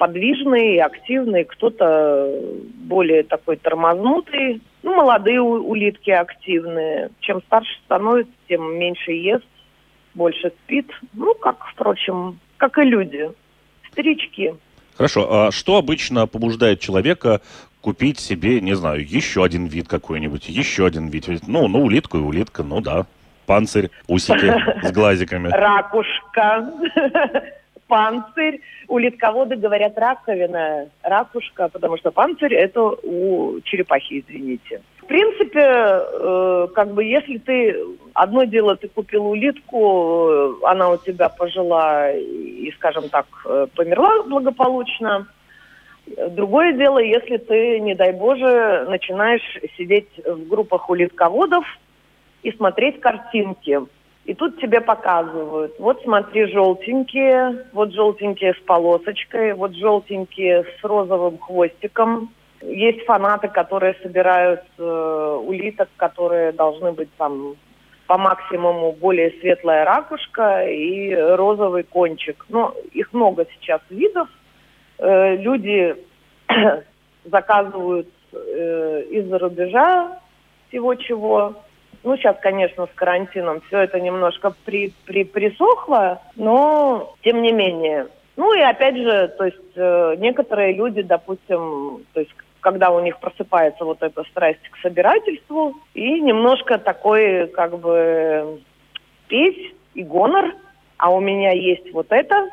подвижный, 0.00 0.78
активный, 0.78 1.44
кто-то 1.44 2.40
более 2.74 3.22
такой 3.22 3.56
тормознутый. 3.56 4.62
Ну, 4.82 4.94
молодые 4.94 5.42
улитки 5.42 6.10
активные. 6.10 7.10
Чем 7.20 7.42
старше 7.42 7.70
становится, 7.84 8.32
тем 8.48 8.78
меньше 8.78 9.12
ест, 9.12 9.44
больше 10.14 10.52
спит. 10.64 10.90
Ну, 11.12 11.34
как, 11.34 11.66
впрочем, 11.66 12.38
как 12.56 12.78
и 12.78 12.82
люди. 12.82 13.30
Старички. 13.92 14.54
Хорошо. 15.00 15.46
А 15.46 15.50
что 15.50 15.78
обычно 15.78 16.26
побуждает 16.26 16.80
человека 16.80 17.40
купить 17.80 18.18
себе, 18.18 18.60
не 18.60 18.74
знаю, 18.74 19.02
еще 19.02 19.42
один 19.42 19.64
вид 19.64 19.88
какой-нибудь, 19.88 20.46
еще 20.50 20.84
один 20.84 21.08
вид? 21.08 21.26
Ну, 21.46 21.68
ну, 21.68 21.82
улитку 21.82 22.18
и 22.18 22.20
улитка, 22.20 22.62
ну 22.62 22.82
да. 22.82 23.06
Панцирь, 23.46 23.88
усики 24.08 24.52
с 24.86 24.92
глазиками. 24.92 25.48
Ракушка 25.48 26.70
панцирь. 27.86 28.60
У 28.88 28.98
литководы 28.98 29.56
говорят 29.56 29.96
раковина, 29.96 30.88
ракушка, 31.02 31.68
потому 31.68 31.96
что 31.96 32.10
панцирь 32.10 32.52
это 32.52 32.82
у 33.02 33.58
черепахи, 33.62 34.20
извините. 34.20 34.82
Принципе, 35.10 35.60
э, 35.60 36.68
как 36.72 36.94
бы 36.94 37.02
если 37.02 37.38
ты 37.38 37.76
одно 38.14 38.44
дело 38.44 38.76
ты 38.76 38.86
купил 38.86 39.26
улитку, 39.26 40.28
э, 40.30 40.52
она 40.62 40.90
у 40.90 40.98
тебя 40.98 41.28
пожила 41.28 42.12
и, 42.12 42.70
скажем 42.76 43.08
так, 43.08 43.26
э, 43.44 43.66
померла 43.74 44.22
благополучно. 44.22 45.26
Другое 46.28 46.74
дело, 46.74 47.00
если 47.00 47.38
ты, 47.38 47.80
не 47.80 47.96
дай 47.96 48.12
Боже, 48.12 48.86
начинаешь 48.88 49.42
сидеть 49.76 50.10
в 50.24 50.46
группах 50.46 50.88
улитководов 50.88 51.64
и 52.44 52.52
смотреть 52.52 53.00
картинки 53.00 53.80
и 54.26 54.34
тут 54.34 54.60
тебе 54.60 54.80
показывают, 54.80 55.74
вот 55.80 56.02
смотри, 56.04 56.46
желтенькие, 56.52 57.66
вот 57.72 57.92
желтенькие 57.92 58.54
с 58.54 58.60
полосочкой, 58.64 59.54
вот 59.54 59.74
желтенькие 59.74 60.66
с 60.78 60.84
розовым 60.84 61.38
хвостиком. 61.38 62.30
Есть 62.62 63.04
фанаты, 63.06 63.48
которые 63.48 63.96
собирают 64.02 64.62
э, 64.78 65.40
улиток, 65.42 65.88
которые 65.96 66.52
должны 66.52 66.92
быть 66.92 67.08
там 67.16 67.56
по 68.06 68.18
максимуму 68.18 68.92
более 68.92 69.30
светлая 69.40 69.84
ракушка 69.84 70.66
и 70.68 71.14
розовый 71.14 71.84
кончик. 71.84 72.44
Ну, 72.48 72.74
их 72.92 73.12
много 73.12 73.46
сейчас 73.54 73.80
видов. 73.88 74.28
Э, 74.98 75.36
люди 75.36 75.96
заказывают 77.24 78.08
э, 78.32 79.02
из-за 79.10 79.38
рубежа 79.38 80.18
всего 80.68 80.94
чего. 80.96 81.54
Ну, 82.02 82.16
сейчас, 82.16 82.36
конечно, 82.40 82.86
с 82.86 82.94
карантином 82.94 83.62
все 83.68 83.80
это 83.80 84.00
немножко 84.00 84.54
при, 84.64 84.92
при, 85.06 85.24
присохло, 85.24 86.20
но 86.36 87.14
тем 87.22 87.42
не 87.42 87.52
менее. 87.52 88.08
Ну 88.36 88.54
и 88.54 88.60
опять 88.60 88.96
же, 88.96 89.28
то 89.36 89.44
есть 89.44 89.76
э, 89.76 90.16
некоторые 90.18 90.72
люди, 90.72 91.02
допустим, 91.02 92.06
то 92.12 92.20
есть 92.20 92.34
когда 92.60 92.90
у 92.90 93.00
них 93.00 93.18
просыпается 93.18 93.84
вот 93.84 94.02
эта 94.02 94.22
страсть 94.24 94.62
к 94.70 94.76
собирательству 94.82 95.74
и 95.94 96.20
немножко 96.20 96.78
такой 96.78 97.48
как 97.48 97.78
бы 97.78 98.60
петь 99.28 99.74
и 99.94 100.02
гонор, 100.02 100.54
а 100.96 101.10
у 101.10 101.20
меня 101.20 101.52
есть 101.52 101.92
вот 101.92 102.06
это, 102.10 102.50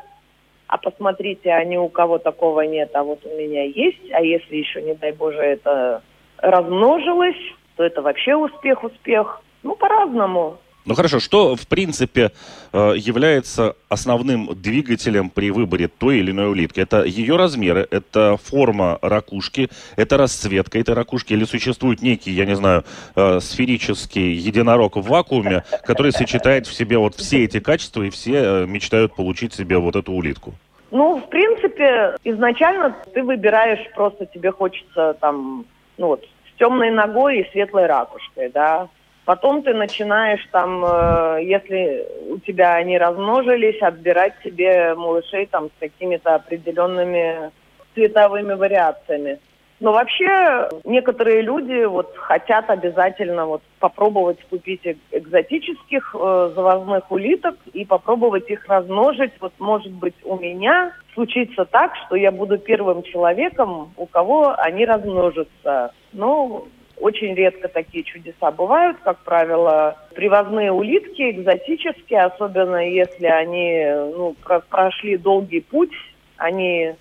а 0.66 0.78
посмотрите, 0.78 1.50
а 1.50 1.64
ни 1.64 1.76
у 1.76 1.88
кого 1.88 2.18
такого 2.18 2.62
нет, 2.62 2.90
а 2.94 3.02
вот 3.02 3.24
у 3.24 3.28
меня 3.28 3.64
есть, 3.64 4.10
а 4.12 4.20
если 4.20 4.56
еще, 4.56 4.82
не 4.82 4.94
дай 4.94 5.12
Боже, 5.12 5.38
это 5.38 6.02
размножилось, 6.38 7.36
то 7.76 7.84
это 7.84 8.02
вообще 8.02 8.34
успех, 8.34 8.84
успех. 8.84 9.42
Ну, 9.62 9.74
по-разному. 9.74 10.58
Ну 10.88 10.94
хорошо, 10.94 11.20
что 11.20 11.54
в 11.54 11.68
принципе 11.68 12.32
э, 12.72 12.94
является 12.96 13.76
основным 13.90 14.48
двигателем 14.54 15.28
при 15.28 15.50
выборе 15.50 15.86
той 15.86 16.20
или 16.20 16.30
иной 16.30 16.50
улитки? 16.50 16.80
Это 16.80 17.04
ее 17.04 17.36
размеры, 17.36 17.86
это 17.90 18.38
форма 18.42 18.98
ракушки, 19.02 19.68
это 19.96 20.16
расцветка 20.16 20.78
этой 20.78 20.94
ракушки 20.94 21.34
или 21.34 21.44
существует 21.44 22.00
некий, 22.00 22.30
я 22.30 22.46
не 22.46 22.56
знаю, 22.56 22.84
э, 23.16 23.38
сферический 23.40 24.32
единорог 24.32 24.96
в 24.96 25.02
вакууме, 25.02 25.62
который 25.84 26.10
сочетает 26.10 26.66
в 26.66 26.72
себе 26.72 26.96
вот 26.96 27.16
все 27.16 27.44
эти 27.44 27.60
качества 27.60 28.04
и 28.04 28.08
все 28.08 28.32
э, 28.36 28.66
мечтают 28.66 29.14
получить 29.14 29.52
себе 29.52 29.76
вот 29.76 29.94
эту 29.94 30.12
улитку? 30.12 30.54
Ну, 30.90 31.18
в 31.18 31.28
принципе, 31.28 32.16
изначально 32.24 32.96
ты 33.12 33.22
выбираешь 33.22 33.86
просто, 33.94 34.24
тебе 34.24 34.52
хочется 34.52 35.18
там, 35.20 35.66
ну 35.98 36.06
вот, 36.06 36.24
с 36.24 36.58
темной 36.58 36.90
ногой 36.90 37.40
и 37.40 37.50
светлой 37.50 37.84
ракушкой, 37.84 38.48
да, 38.54 38.88
Потом 39.28 39.62
ты 39.62 39.74
начинаешь 39.74 40.40
там, 40.52 40.82
э, 40.82 41.40
если 41.42 42.08
у 42.30 42.38
тебя 42.38 42.76
они 42.76 42.96
размножились, 42.96 43.78
отбирать 43.82 44.32
себе 44.42 44.94
малышей 44.94 45.44
там 45.44 45.66
с 45.66 45.80
какими-то 45.80 46.36
определенными 46.36 47.50
цветовыми 47.92 48.54
вариациями. 48.54 49.38
Но 49.80 49.92
вообще 49.92 50.70
некоторые 50.84 51.42
люди 51.42 51.84
вот 51.84 52.16
хотят 52.16 52.70
обязательно 52.70 53.44
вот 53.44 53.60
попробовать 53.80 54.42
купить 54.48 54.96
экзотических 55.10 56.16
э, 56.18 56.52
завозных 56.54 57.12
улиток 57.12 57.56
и 57.74 57.84
попробовать 57.84 58.48
их 58.48 58.66
размножить. 58.66 59.32
Вот 59.40 59.52
может 59.58 59.92
быть 59.92 60.16
у 60.24 60.38
меня 60.38 60.94
случится 61.12 61.66
так, 61.66 61.94
что 62.06 62.16
я 62.16 62.32
буду 62.32 62.56
первым 62.56 63.02
человеком, 63.02 63.92
у 63.98 64.06
кого 64.06 64.54
они 64.56 64.86
размножатся. 64.86 65.92
Но 66.14 66.66
очень 67.00 67.34
редко 67.34 67.68
такие 67.68 68.04
чудеса 68.04 68.50
бывают, 68.50 68.98
как 69.02 69.18
правило. 69.18 69.96
Привозные 70.14 70.72
улитки 70.72 71.30
экзотические, 71.30 72.22
особенно 72.22 72.88
если 72.88 73.26
они 73.26 73.84
ну, 74.16 74.34
про 74.42 74.60
прошли 74.60 75.16
долгий 75.16 75.60
путь, 75.60 75.92
они 76.36 76.94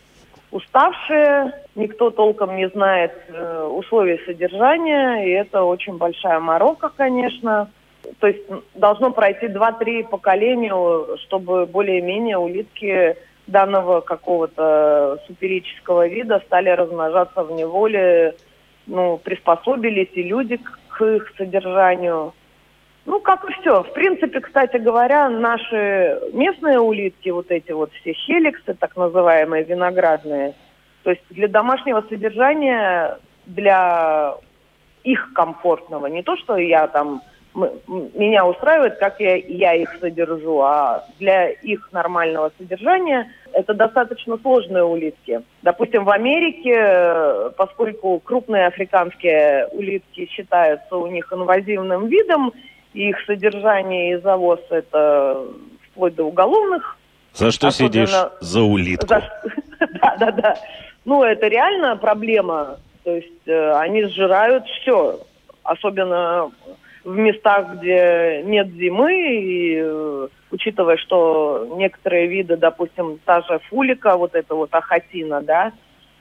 уставшие, 0.52 1.54
никто 1.76 2.10
толком 2.10 2.56
не 2.56 2.70
знает 2.70 3.12
э, 3.28 3.64
условий 3.64 4.20
содержания, 4.26 5.26
и 5.26 5.32
это 5.32 5.64
очень 5.64 5.98
большая 5.98 6.40
морока, 6.40 6.90
конечно. 6.96 7.70
То 8.20 8.28
есть 8.28 8.44
должно 8.74 9.12
пройти 9.12 9.48
2-3 9.48 10.08
поколения, 10.08 11.18
чтобы 11.26 11.66
более-менее 11.66 12.38
улитки 12.38 13.18
данного 13.48 14.02
какого-то 14.02 15.20
суперического 15.28 16.08
вида 16.08 16.42
стали 16.46 16.70
размножаться 16.70 17.44
в 17.44 17.52
неволе 17.52 18.36
ну, 18.88 19.18
приспособились 19.18 20.10
и 20.14 20.24
люди 20.24 20.58
к, 20.58 21.02
их 21.02 21.32
содержанию. 21.38 22.34
Ну, 23.06 23.20
как 23.20 23.48
и 23.50 23.54
все. 23.62 23.84
В 23.84 23.94
принципе, 23.94 24.42
кстати 24.42 24.78
говоря, 24.78 25.30
наши 25.30 26.20
местные 26.34 26.80
улитки, 26.80 27.30
вот 27.30 27.52
эти 27.52 27.72
вот 27.72 27.92
все 27.94 28.14
хеликсы, 28.14 28.74
так 28.74 28.96
называемые 28.98 29.64
виноградные, 29.64 30.56
то 31.04 31.12
есть 31.12 31.24
для 31.30 31.48
домашнего 31.48 32.04
содержания, 32.10 33.18
для 33.46 34.36
их 35.04 35.32
комфортного, 35.34 36.08
не 36.08 36.22
то, 36.24 36.36
что 36.36 36.58
я 36.58 36.88
там 36.88 37.22
меня 37.58 38.46
устраивает, 38.46 38.98
как 38.98 39.20
я, 39.20 39.36
я 39.36 39.74
их 39.74 39.98
содержу, 40.00 40.62
а 40.62 41.06
для 41.20 41.50
их 41.50 41.90
нормального 41.92 42.52
содержания 42.58 43.32
это 43.52 43.74
достаточно 43.74 44.38
сложные 44.38 44.84
улитки. 44.84 45.42
Допустим, 45.64 46.06
в 46.06 46.12
Америке, 46.12 47.52
поскольку 47.58 48.20
крупные 48.20 48.68
африканские 48.68 49.68
улитки 49.72 50.28
считаются 50.28 50.96
у 50.96 51.08
них 51.08 51.34
инвазивным 51.34 52.08
видом, 52.08 52.54
и 52.94 53.10
их 53.10 53.18
содержание 53.26 54.14
и 54.14 54.22
завоз 54.22 54.60
это 54.70 55.44
вплоть 55.92 56.16
до 56.16 56.26
уголовных. 56.26 56.98
За 57.34 57.52
что 57.52 57.68
особенно... 57.68 58.06
сидишь? 58.06 58.16
За 58.40 58.62
улитку. 58.62 59.08
За... 59.08 59.22
да, 60.02 60.16
да, 60.20 60.32
да. 60.32 60.58
Ну, 61.06 61.24
это 61.24 61.48
реально 61.48 61.98
проблема. 61.98 62.78
То 63.04 63.16
есть 63.16 63.48
э, 63.48 63.72
они 63.74 64.04
сжирают 64.04 64.66
все. 64.68 65.20
Особенно 65.64 66.52
в 67.08 67.16
местах, 67.16 67.76
где 67.76 68.42
нет 68.44 68.68
зимы, 68.74 69.14
и 69.14 69.80
э, 69.82 70.28
учитывая, 70.52 70.98
что 70.98 71.74
некоторые 71.78 72.28
виды, 72.28 72.58
допустим, 72.58 73.18
та 73.24 73.40
же 73.44 73.60
фулика, 73.70 74.18
вот 74.18 74.36
эта 74.36 74.54
вот 74.54 74.76
ахатина, 74.76 75.42
да, 75.42 75.72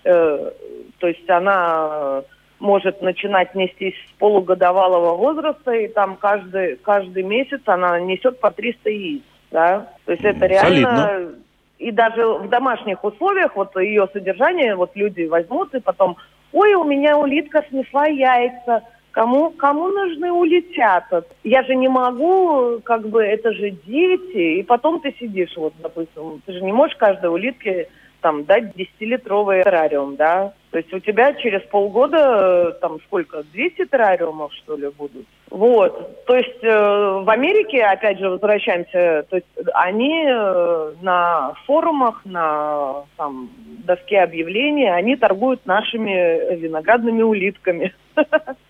э, 0.05 0.53
то 0.99 1.09
есть 1.09 1.29
она 1.29 2.23
может 2.61 3.03
начинать 3.03 3.57
нестись 3.57 3.97
с 4.09 4.13
полугодовалого 4.21 5.17
возраста, 5.17 5.73
и 5.73 5.89
там 5.89 6.15
каждый, 6.15 6.77
каждый 6.77 7.25
месяц 7.25 7.63
она 7.67 7.99
несет 7.99 8.39
по 8.39 8.53
300 8.53 8.89
яиц, 8.89 9.23
да, 9.51 9.89
то 10.05 10.13
есть 10.13 10.25
это 10.25 10.47
реально... 10.47 10.97
Солидно. 10.97 11.33
И 11.79 11.91
даже 11.91 12.27
в 12.27 12.49
домашних 12.49 13.05
условиях 13.05 13.55
вот 13.55 13.77
ее 13.77 14.09
содержание, 14.11 14.75
вот 14.77 14.93
люди 14.95 15.25
возьмут 15.27 15.75
и 15.75 15.81
потом, 15.81 16.17
ой, 16.53 16.73
у 16.73 16.85
меня 16.85 17.19
улитка 17.19 17.63
снесла 17.69 18.07
яйца, 18.07 18.83
Кому, 19.17 19.49
кому 19.49 19.89
нужны 19.89 20.31
улетята? 20.31 21.25
Я 21.43 21.63
же 21.63 21.75
не 21.75 21.89
могу, 21.89 22.81
как 22.85 23.09
бы, 23.09 23.25
это 23.25 23.51
же 23.55 23.71
дети. 23.71 24.59
И 24.59 24.63
потом 24.63 25.01
ты 25.01 25.15
сидишь, 25.19 25.57
вот, 25.57 25.73
допустим, 25.79 26.43
ты 26.45 26.53
же 26.53 26.61
не 26.61 26.71
можешь 26.71 26.99
каждой 26.99 27.31
улитке 27.31 27.89
там 28.21 28.45
дать 28.45 28.75
10-литровый 28.77 29.65
террариум, 29.65 30.17
да? 30.17 30.53
То 30.71 30.77
есть 30.77 30.93
у 30.93 30.99
тебя 30.99 31.33
через 31.33 31.63
полгода 31.63 32.77
там 32.83 32.99
сколько, 33.07 33.43
200 33.55 33.87
террариумов, 33.87 34.53
что 34.53 34.77
ли, 34.77 34.91
будут? 34.91 35.25
Вот. 35.49 36.27
То 36.27 36.37
есть 36.37 36.63
э, 36.63 36.69
в 36.69 37.31
Америке, 37.31 37.85
опять 37.85 38.19
же, 38.19 38.29
возвращаемся, 38.29 39.25
то 39.31 39.37
есть 39.37 39.47
они 39.73 40.27
э, 40.29 40.93
на 41.01 41.55
форумах, 41.65 42.21
на 42.27 43.05
там, 43.17 43.49
доске 43.87 44.21
объявлений, 44.21 44.91
они 44.91 45.17
торгуют 45.17 45.65
нашими 45.65 46.55
виноградными 46.57 47.23
улитками. 47.23 47.95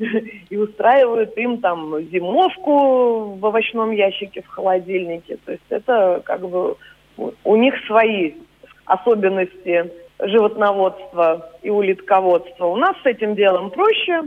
и 0.50 0.56
устраивают 0.56 1.36
им 1.36 1.58
там 1.58 2.00
зимовку 2.10 3.34
в 3.34 3.44
овощном 3.44 3.90
ящике 3.90 4.42
в 4.42 4.48
холодильнике. 4.48 5.38
То 5.44 5.52
есть 5.52 5.64
это 5.68 6.22
как 6.24 6.40
бы 6.48 6.76
у 7.44 7.56
них 7.56 7.74
свои 7.86 8.34
особенности 8.86 9.92
животноводства 10.18 11.50
и 11.62 11.70
улитководства. 11.70 12.66
У 12.66 12.76
нас 12.76 12.96
с 13.02 13.06
этим 13.06 13.34
делом 13.34 13.70
проще. 13.70 14.22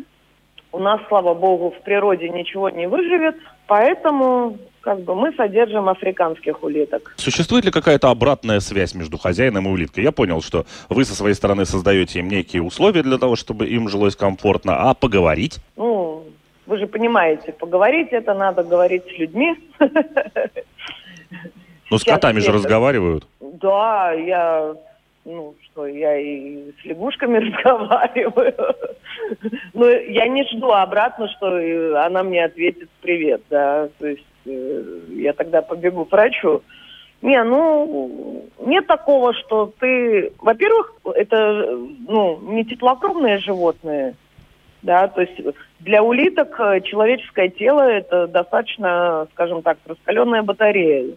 У 0.73 0.79
нас, 0.79 0.99
слава 1.07 1.35
богу, 1.35 1.69
в 1.69 1.83
природе 1.83 2.29
ничего 2.29 2.67
не 2.71 2.87
выживет, 2.87 3.35
поэтому 3.67 4.57
как 4.81 5.01
бы 5.01 5.13
мы 5.13 5.31
содержим 5.33 5.87
африканских 5.87 6.63
улиток. 6.63 7.13
Существует 7.15 7.63
ли 7.63 7.71
какая-то 7.71 8.09
обратная 8.09 8.59
связь 8.59 8.95
между 8.95 9.19
хозяином 9.19 9.67
и 9.67 9.69
улиткой? 9.69 10.03
Я 10.03 10.11
понял, 10.11 10.41
что 10.41 10.65
вы 10.89 11.05
со 11.05 11.13
своей 11.13 11.35
стороны 11.35 11.65
создаете 11.65 12.19
им 12.19 12.27
некие 12.27 12.63
условия 12.63 13.03
для 13.03 13.19
того, 13.19 13.35
чтобы 13.35 13.67
им 13.67 13.87
жилось 13.87 14.15
комфортно, 14.15 14.89
а 14.89 14.95
поговорить? 14.95 15.59
Ну, 15.77 16.25
вы 16.65 16.79
же 16.79 16.87
понимаете, 16.87 17.51
поговорить 17.51 18.09
это 18.09 18.33
надо 18.33 18.63
говорить 18.63 19.03
с 19.05 19.19
людьми. 19.19 19.55
Ну, 21.91 21.99
с 21.99 22.03
котами 22.03 22.39
же 22.39 22.51
разговаривают. 22.51 23.27
Да, 23.39 24.11
я 24.13 24.73
ну, 25.25 25.55
что 25.63 25.87
я 25.87 26.17
и 26.17 26.71
с 26.81 26.85
лягушками 26.85 27.37
разговариваю. 27.49 28.75
Но 29.73 29.89
я 29.89 30.27
не 30.27 30.43
жду 30.45 30.71
обратно, 30.71 31.27
что 31.29 32.03
она 32.03 32.23
мне 32.23 32.45
ответит 32.45 32.89
привет, 33.01 33.41
да. 33.49 33.89
То 33.99 34.07
есть 34.07 34.25
Э, 34.45 34.99
я 35.09 35.33
тогда 35.33 35.61
побегу 35.61 36.05
к 36.05 36.11
врачу. 36.11 36.61
Не, 37.21 37.41
ну, 37.43 38.49
нет 38.59 38.85
такого, 38.87 39.33
что 39.33 39.71
ты... 39.79 40.33
Во-первых, 40.39 40.93
это, 41.15 41.77
ну, 42.07 42.39
не 42.41 42.65
теплокровные 42.65 43.37
животные, 43.37 44.15
да, 44.81 45.07
то 45.07 45.21
есть 45.21 45.39
для 45.79 46.03
улиток 46.03 46.59
э, 46.59 46.81
человеческое 46.81 47.47
тело 47.47 47.81
это 47.81 48.27
достаточно, 48.27 49.27
скажем 49.31 49.61
так, 49.61 49.77
раскаленная 49.85 50.43
батарея. 50.43 51.15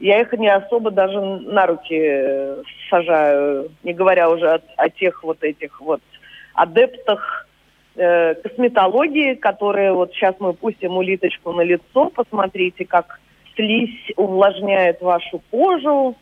Я 0.00 0.20
их 0.20 0.32
не 0.32 0.48
особо 0.48 0.90
даже 0.90 1.20
на 1.20 1.66
руки 1.66 1.98
э, 1.98 2.62
сажаю, 2.88 3.70
не 3.82 3.92
говоря 3.92 4.30
уже 4.30 4.48
о, 4.48 4.60
о 4.76 4.88
тех 4.90 5.24
вот 5.24 5.42
этих 5.42 5.80
вот 5.80 6.00
адептах 6.54 7.48
э, 7.96 8.34
косметологии, 8.34 9.34
которые 9.34 9.92
вот 9.92 10.12
сейчас 10.12 10.36
мы 10.38 10.52
пустим 10.52 10.96
улиточку 10.96 11.52
на 11.52 11.62
лицо, 11.62 12.10
посмотрите, 12.14 12.84
как 12.84 13.20
слизь 13.56 14.12
увлажняет 14.16 15.00
вашу 15.00 15.42
кожу. 15.50 16.14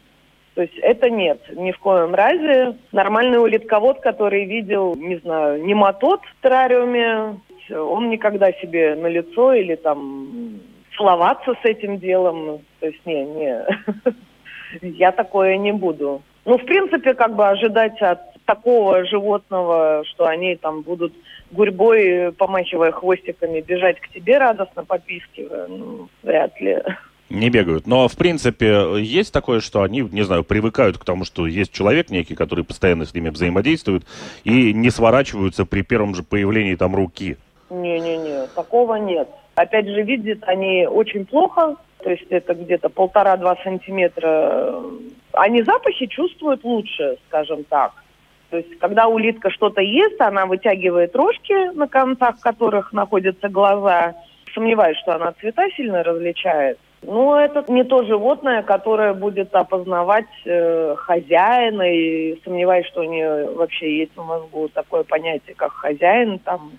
То 0.55 0.63
есть 0.63 0.79
это 0.79 1.11
нет, 1.11 1.39
ни 1.55 1.71
в 1.71 1.79
коем 1.79 2.15
разе. 2.15 2.77
Нормальный 2.93 3.39
улитковод, 3.39 4.01
который 4.01 4.47
видел, 4.47 4.95
не 4.95 5.17
знаю, 5.17 5.63
нематод 5.63 6.23
в 6.23 6.43
террариуме, 6.43 7.39
он 7.71 8.09
никогда 8.09 8.53
себе 8.53 8.95
на 8.95 9.09
лицо 9.09 9.53
или 9.53 9.75
там 9.75 10.61
целоваться 10.97 11.55
с 11.63 11.65
этим 11.65 11.99
делом. 11.99 12.61
То 12.81 12.87
есть 12.87 13.05
не, 13.07 13.25
не, 13.25 13.65
я 14.99 15.13
такое 15.13 15.57
не 15.57 15.73
буду. 15.73 16.23
Ну, 16.45 16.59
в 16.59 16.65
принципе, 16.65 17.15
как 17.15 17.35
бы 17.35 17.47
ожидать 17.49 18.01
от 18.01 18.21
такого 18.45 19.05
животного, 19.05 20.05
что 20.07 20.27
они 20.27 20.57
там 20.57 20.83
будут 20.83 21.13
гурьбой, 21.51 22.33
помахивая 22.33 22.93
хвостиками, 22.93 23.61
бежать 23.61 24.01
к 24.01 24.09
тебе 24.09 24.39
радостно 24.39 24.85
попискивая, 24.85 25.67
ну, 25.67 26.09
вряд 26.23 26.61
ли. 26.61 26.83
Не 27.29 27.51
бегают. 27.51 27.89
Но, 27.89 28.07
в 28.07 28.17
принципе, 28.17 29.01
есть 29.01 29.33
такое, 29.33 29.61
что 29.61 29.83
они, 29.83 30.01
не 30.01 30.23
знаю, 30.23 30.45
привыкают 30.45 30.97
к 30.97 31.05
тому, 31.05 31.25
что 31.25 31.47
есть 31.49 31.73
человек 31.73 32.11
некий, 32.11 32.37
который 32.37 32.65
постоянно 32.65 33.05
с 33.05 33.15
ними 33.15 33.31
взаимодействует, 33.31 34.05
и 34.45 34.73
не 34.73 34.91
сворачиваются 34.91 35.65
при 35.65 35.83
первом 35.83 36.15
же 36.15 36.23
появлении 36.23 36.77
там 36.77 36.95
руки. 36.95 37.37
Не-не-не, 37.69 38.47
такого 38.55 38.95
нет. 38.95 39.29
Опять 39.57 39.89
же, 39.89 40.03
видят 40.03 40.41
они 40.43 40.87
очень 40.87 41.25
плохо, 41.25 41.77
то 42.03 42.11
есть 42.11 42.27
это 42.31 42.55
где-то 42.55 42.91
полтора-два 42.91 43.57
сантиметра. 43.65 44.83
Они 45.33 45.63
запахи 45.63 46.07
чувствуют 46.07 46.63
лучше, 46.63 47.17
скажем 47.27 47.65
так. 47.65 47.93
То 48.51 48.59
есть, 48.59 48.79
когда 48.79 49.09
улитка 49.09 49.51
что-то 49.51 49.81
ест, 49.81 50.21
она 50.21 50.47
вытягивает 50.47 51.17
рожки, 51.17 51.73
на 51.75 51.89
концах 51.89 52.39
которых 52.41 52.93
находятся 52.93 53.49
глаза. 53.49 54.15
Сомневаюсь, 54.55 54.99
что 54.99 55.15
она 55.15 55.33
цвета 55.33 55.69
сильно 55.75 56.03
различает. 56.03 56.79
Но 57.03 57.41
это 57.41 57.65
не 57.69 57.85
то 57.85 58.05
животное, 58.05 58.63
которое 58.63 59.15
будет 59.15 59.55
опознавать 59.55 60.27
э, 60.45 60.95
хозяина, 60.97 61.83
и 61.83 62.41
сомневаюсь, 62.45 62.87
что 62.87 63.01
у 63.01 63.05
нее 63.05 63.51
вообще 63.55 63.99
есть 63.99 64.13
в 64.17 64.25
мозгу 64.25 64.69
такое 64.69 65.03
понятие, 65.03 65.55
как 65.57 65.73
хозяин 65.73 66.39
там 66.41 66.73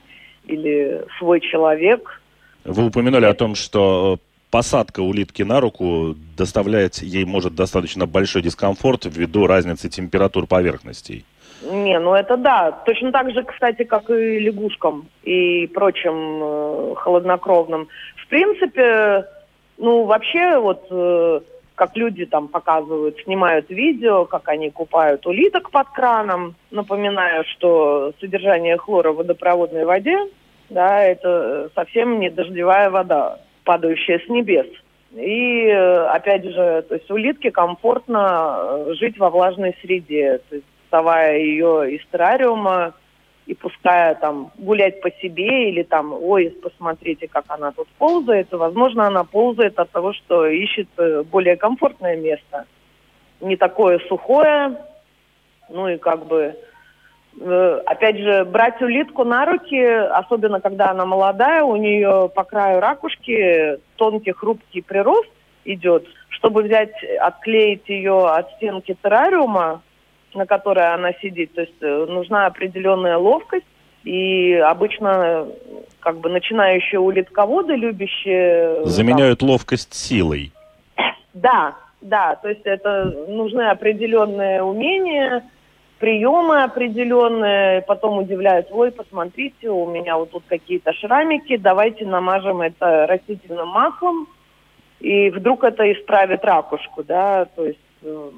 или 0.46 1.04
свой 1.18 1.40
человек. 1.40 2.22
Вы 2.67 2.88
упоминали 2.88 3.25
о 3.25 3.34
том, 3.34 3.56
что 3.56 4.19
посадка 4.51 4.99
улитки 4.99 5.41
на 5.41 5.62
руку 5.62 6.15
доставляет 6.38 6.95
ей 6.97 7.23
может 7.23 7.56
достаточно 7.56 8.06
большой 8.06 8.41
дискомфорт 8.41 9.06
ввиду 9.06 9.47
разницы 9.47 9.89
температур 9.89 10.47
поверхностей. 10.47 11.25
Не, 11.63 11.97
ну 11.99 12.13
это 12.13 12.36
да. 12.36 12.71
Точно 12.86 13.12
так 13.12 13.32
же, 13.32 13.43
кстати, 13.43 13.84
как 13.84 14.10
и 14.10 14.39
лягушкам 14.39 15.08
и 15.23 15.67
прочим 15.67 16.13
э, 16.43 16.95
холоднокровным. 16.97 17.88
В 18.17 18.27
принципе, 18.27 19.25
ну 19.77 20.03
вообще 20.03 20.60
вот 20.60 20.86
э, 20.91 21.39
как 21.75 21.95
люди 21.95 22.25
там 22.25 22.49
показывают, 22.49 23.17
снимают 23.23 23.69
видео, 23.69 24.25
как 24.25 24.49
они 24.49 24.71
купают 24.71 25.25
улиток 25.25 25.71
под 25.71 25.88
краном. 25.89 26.56
Напоминаю, 26.69 27.45
что 27.45 28.12
содержание 28.19 28.77
хлора 28.77 29.13
в 29.13 29.17
водопроводной 29.17 29.86
воде, 29.86 30.17
да, 30.69 31.03
это 31.03 31.69
совсем 31.75 32.19
не 32.19 32.30
дождевая 32.30 32.89
вода, 32.89 33.39
падающая 33.63 34.19
с 34.19 34.30
небес. 34.30 34.67
И 35.13 35.67
э, 35.67 36.06
опять 36.08 36.43
же, 36.43 36.84
то 36.84 36.95
есть 36.95 37.10
улитке 37.10 37.51
комфортно 37.51 38.58
э, 38.60 38.93
жить 38.95 39.17
во 39.17 39.30
влажной 39.30 39.75
среде. 39.82 40.39
То 40.49 40.56
есть 40.56 40.67
доставая 40.88 41.38
ее 41.38 41.95
из 41.95 42.06
террариума 42.12 42.93
и 43.45 43.53
пуская 43.53 44.15
там 44.15 44.51
гулять 44.58 45.01
по 45.01 45.10
себе 45.12 45.69
или 45.69 45.84
там, 45.84 46.13
ой, 46.13 46.53
посмотрите, 46.62 47.27
как 47.27 47.45
она 47.47 47.71
тут 47.71 47.88
ползает, 47.97 48.51
возможно, 48.51 49.08
она 49.08 49.23
ползает 49.23 49.80
от 49.80 49.89
того, 49.91 50.13
что 50.13 50.45
ищет 50.45 50.89
э, 50.97 51.23
более 51.23 51.56
комфортное 51.56 52.17
место. 52.17 52.65
Не 53.39 53.56
такое 53.56 53.99
сухое, 54.10 54.77
ну 55.69 55.88
и 55.88 55.97
как 55.97 56.25
бы, 56.25 56.56
опять 57.39 58.17
же, 58.17 58.45
брать 58.45 58.82
улитку 58.82 59.23
на 59.23 59.45
руки, 59.45 59.80
особенно 59.80 60.60
когда 60.60 60.91
она 60.91 61.06
молодая, 61.06 61.63
у 61.63 61.76
нее 61.76 62.32
по 62.34 62.43
краю 62.43 62.80
ракушки 62.80 63.80
тонкий 63.95 64.32
хрупкий 64.32 64.82
прирост 64.82 65.30
идет, 65.65 66.06
чтобы 66.30 66.63
взять, 66.63 66.91
отклеить 67.19 67.88
ее 67.88 68.28
от 68.28 68.52
стенки 68.54 68.97
террариума, 69.04 69.82
на 70.34 70.45
которой 70.45 70.93
она 70.93 71.13
сидит. 71.21 71.54
То 71.54 71.62
есть 71.62 71.82
э, 71.82 72.06
нужна 72.10 72.45
определенная 72.45 73.17
ловкость. 73.17 73.65
И 74.04 74.54
обычно 74.54 75.47
как 76.00 76.19
бы 76.19 76.30
начинающие 76.30 77.00
улитководы, 77.00 77.76
любящие... 77.76 78.84
Э, 78.84 78.86
Заменяют 78.86 79.39
там, 79.39 79.50
ловкость 79.50 79.93
силой. 79.93 80.54
Да, 81.34 81.76
да. 82.02 82.36
То 82.36 82.50
есть 82.50 82.62
это 82.63 83.06
нужны 83.28 83.63
определенные 83.63 84.63
умения, 84.63 85.43
приемы 86.00 86.64
определенные, 86.64 87.82
потом 87.82 88.20
удивляют, 88.20 88.68
ой, 88.72 88.92
посмотрите, 88.92 89.70
у 89.70 89.90
меня 89.90 90.18
вот 90.18 90.32
тут 90.32 90.44
какие-то 90.48 90.94
шрамики, 90.94 91.58
давайте 91.58 92.06
намажем 92.06 92.62
это 92.62 93.08
растительным 93.08 93.68
маслом, 93.70 94.28
и 95.00 95.30
вдруг 95.30 95.64
это 95.64 95.92
исправит 95.92 96.44
ракушку, 96.44 97.04
да, 97.04 97.46
то 97.46 97.66
есть 97.66 97.80
э, 98.04 98.30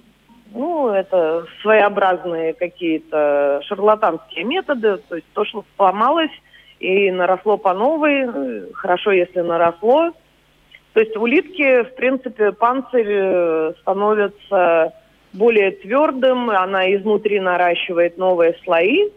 ну, 0.53 0.89
это 0.89 1.45
своеобразные 1.61 2.53
какие-то 2.53 3.61
шарлатанские 3.65 4.45
методы, 4.45 4.97
то 4.97 5.15
есть 5.15 5.27
то, 5.33 5.45
что 5.45 5.63
сломалось 5.75 6.31
и 6.79 7.11
наросло 7.11 7.57
по 7.57 7.73
новой, 7.73 8.71
хорошо, 8.73 9.11
если 9.11 9.41
наросло. 9.41 10.11
То 10.93 11.01
есть 11.01 11.15
улитки, 11.15 11.83
в 11.83 11.95
принципе, 11.95 12.51
панцирь 12.51 13.07
э, 13.07 13.73
становится 13.81 14.93
более 15.33 15.71
твердым, 15.71 16.49
она 16.49 16.93
изнутри 16.95 17.39
наращивает 17.39 18.17
новые 18.17 18.55
слои, 18.63 19.09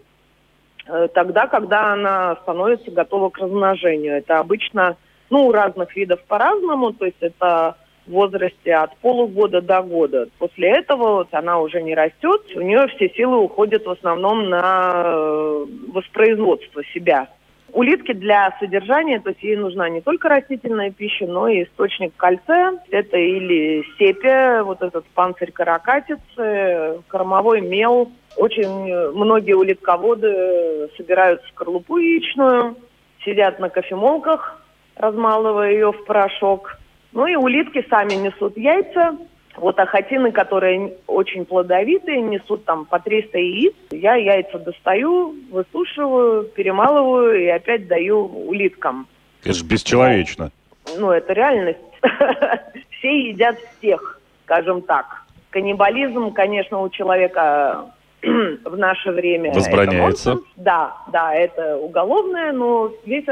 э, 0.86 1.08
тогда, 1.14 1.46
когда 1.46 1.92
она 1.92 2.36
становится 2.42 2.90
готова 2.90 3.30
к 3.30 3.38
размножению. 3.38 4.18
Это 4.18 4.38
обычно, 4.38 4.96
ну, 5.30 5.46
у 5.46 5.52
разных 5.52 5.94
видов 5.96 6.20
по-разному, 6.26 6.92
то 6.92 7.06
есть 7.06 7.20
это 7.20 7.76
в 8.06 8.10
возрасте 8.10 8.74
от 8.74 8.96
полугода 8.98 9.60
до 9.60 9.80
года. 9.82 10.28
После 10.38 10.70
этого 10.70 11.14
вот 11.14 11.28
она 11.32 11.60
уже 11.60 11.80
не 11.82 11.94
растет, 11.94 12.42
у 12.56 12.60
нее 12.60 12.88
все 12.88 13.08
силы 13.10 13.38
уходят 13.38 13.86
в 13.86 13.90
основном 13.90 14.48
на 14.48 15.02
э, 15.04 15.66
воспроизводство 15.92 16.82
себя. 16.92 17.28
Улитки 17.72 18.12
для 18.12 18.54
содержания, 18.60 19.18
то 19.18 19.30
есть 19.30 19.42
ей 19.42 19.56
нужна 19.56 19.88
не 19.88 20.00
только 20.00 20.28
растительная 20.28 20.90
пища, 20.90 21.26
но 21.26 21.48
и 21.48 21.64
источник 21.64 22.14
кальция. 22.16 22.78
Это 22.90 23.16
или 23.16 23.82
сепия, 23.98 24.62
вот 24.62 24.82
этот 24.82 25.06
панцирь 25.06 25.52
каракатицы, 25.52 27.02
кормовой 27.08 27.62
мел. 27.62 28.12
Очень 28.36 29.12
многие 29.12 29.54
улитководы 29.54 30.90
собирают 30.96 31.42
скорлупу 31.48 31.96
яичную, 31.96 32.76
сидят 33.24 33.58
на 33.58 33.70
кофемолках, 33.70 34.62
размалывая 34.96 35.72
ее 35.72 35.92
в 35.92 36.04
порошок– 36.04 36.78
ну 37.12 37.26
и 37.26 37.34
улитки 37.34 37.84
сами 37.88 38.14
несут 38.14 38.56
яйца. 38.56 39.16
Вот 39.56 39.78
ахатины, 39.78 40.32
которые 40.32 40.94
очень 41.06 41.44
плодовитые, 41.44 42.20
несут 42.20 42.64
там 42.64 42.86
по 42.86 42.98
300 42.98 43.38
яиц. 43.38 43.74
Я 43.90 44.14
яйца 44.14 44.58
достаю, 44.58 45.34
высушиваю, 45.50 46.44
перемалываю 46.44 47.42
и 47.42 47.46
опять 47.48 47.86
даю 47.86 48.24
улиткам. 48.26 49.06
Это 49.44 49.52
же 49.52 49.64
бесчеловечно. 49.64 50.50
Ну, 50.96 51.10
это 51.10 51.32
реальность. 51.32 51.78
Все 52.98 53.28
едят 53.28 53.56
всех, 53.78 54.20
скажем 54.44 54.82
так. 54.82 55.24
Каннибализм, 55.50 56.32
конечно, 56.32 56.80
у 56.80 56.88
человека 56.88 57.86
в 58.22 58.76
наше 58.76 59.10
время... 59.10 59.52
Возбраняется. 59.52 60.38
Да, 60.56 60.96
да, 61.12 61.34
это 61.34 61.76
уголовное, 61.76 62.52
но 62.52 62.92
весь 63.04 63.26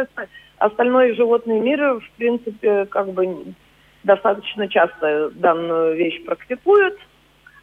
остальной 0.59 1.15
животный 1.15 1.61
мир, 1.61 2.01
в 2.01 2.11
принципе, 2.17 2.85
как 2.87 3.09
бы 3.13 3.55
достаточно 4.05 4.69
часто 4.69 5.31
данную 5.31 5.95
вещь 5.97 6.25
практикуют. 6.25 6.99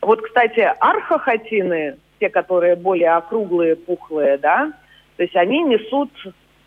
Вот, 0.02 0.21
кстати, 0.21 0.60
архохотины, 0.80 1.97
те, 2.19 2.30
которые 2.30 2.76
более 2.76 3.12
округлые, 3.12 3.76
пухлые, 3.76 4.38
да, 4.38 4.71
то 5.15 5.23
есть 5.23 5.36
они 5.36 5.63
несут, 5.63 6.12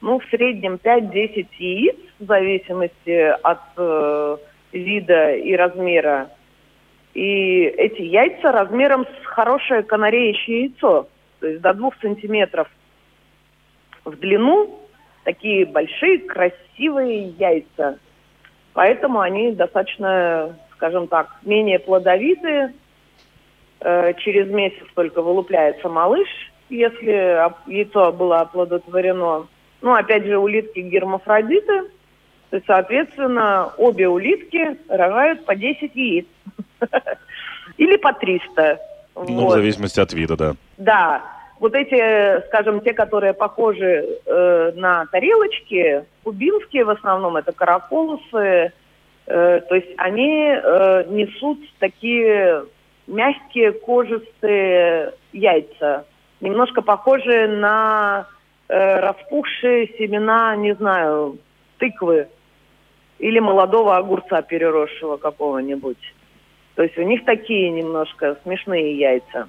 ну, 0.01 0.19
в 0.19 0.25
среднем 0.27 0.75
5-10 0.83 1.47
яиц, 1.59 1.97
в 2.19 2.25
зависимости 2.27 3.35
от 3.43 3.61
э, 3.77 4.37
вида 4.73 5.35
и 5.37 5.55
размера. 5.55 6.31
И 7.15 7.63
эти 7.63 8.03
яйца 8.03 8.53
размером 8.53 9.05
с 9.05 9.27
хорошее 9.27 9.83
канареечье 9.83 10.63
яйцо, 10.63 11.09
то 11.41 11.47
есть 11.47 11.61
до 11.61 11.73
двух 11.75 11.95
сантиметров 12.01 12.69
в 14.05 14.17
длину, 14.17 14.81
такие 15.25 15.67
большие 15.67 16.19
красивые 16.19 17.29
яйца– 17.31 17.99
Поэтому 18.73 19.21
они 19.21 19.53
достаточно, 19.53 20.57
скажем 20.73 21.09
так, 21.09 21.37
менее 21.43 21.79
плодовитые. 21.79 22.75
Э, 23.81 24.13
через 24.15 24.49
месяц 24.49 24.87
только 24.95 25.23
вылупляется 25.23 25.89
малыш, 25.89 26.29
если 26.69 27.41
яйцо 27.67 28.13
было 28.13 28.41
оплодотворено. 28.41 29.47
Ну, 29.83 29.95
опять 29.95 30.25
же, 30.25 30.39
улитки 30.39 30.81
гермафродиты, 30.81 31.91
то 32.51 32.57
есть, 32.57 32.67
соответственно, 32.67 33.73
обе 33.79 34.09
улитки 34.09 34.77
рожают 34.89 35.45
по 35.47 35.55
10 35.55 35.95
яиц. 35.95 36.27
Или 37.79 37.97
по 37.97 38.13
300. 38.13 38.81
Ну, 39.15 39.47
в 39.47 39.51
зависимости 39.53 40.01
от 40.01 40.13
вида, 40.13 40.37
да. 40.37 40.55
Да. 40.77 41.23
Вот 41.61 41.75
эти, 41.75 42.47
скажем, 42.47 42.81
те, 42.81 42.95
которые 42.95 43.35
похожи 43.35 44.19
э, 44.25 44.73
на 44.77 45.05
тарелочки, 45.13 46.07
кубинские 46.25 46.85
в 46.85 46.91
основном, 46.91 47.37
это 47.37 47.53
караколусы, 47.53 48.73
э, 49.27 49.61
то 49.61 49.75
есть 49.75 49.93
они 49.99 50.47
э, 50.47 51.05
несут 51.09 51.59
такие 51.79 52.65
мягкие 53.07 53.73
кожистые 53.73 55.13
яйца, 55.35 56.07
немножко 56.41 56.81
похожие 56.81 57.47
на 57.49 58.27
э, 58.69 59.01
распухшие 59.01 59.89
семена, 59.99 60.57
не 60.57 60.75
знаю, 60.75 61.37
тыквы 61.77 62.29
или 63.19 63.39
молодого 63.39 63.99
огурца 63.99 64.41
переросшего 64.41 65.19
какого-нибудь. 65.19 66.15
То 66.77 66.85
есть 66.85 66.97
у 66.97 67.03
них 67.03 67.27
такие 67.27 67.69
немножко 67.71 68.39
смешные 68.45 68.99
яйца. 68.99 69.47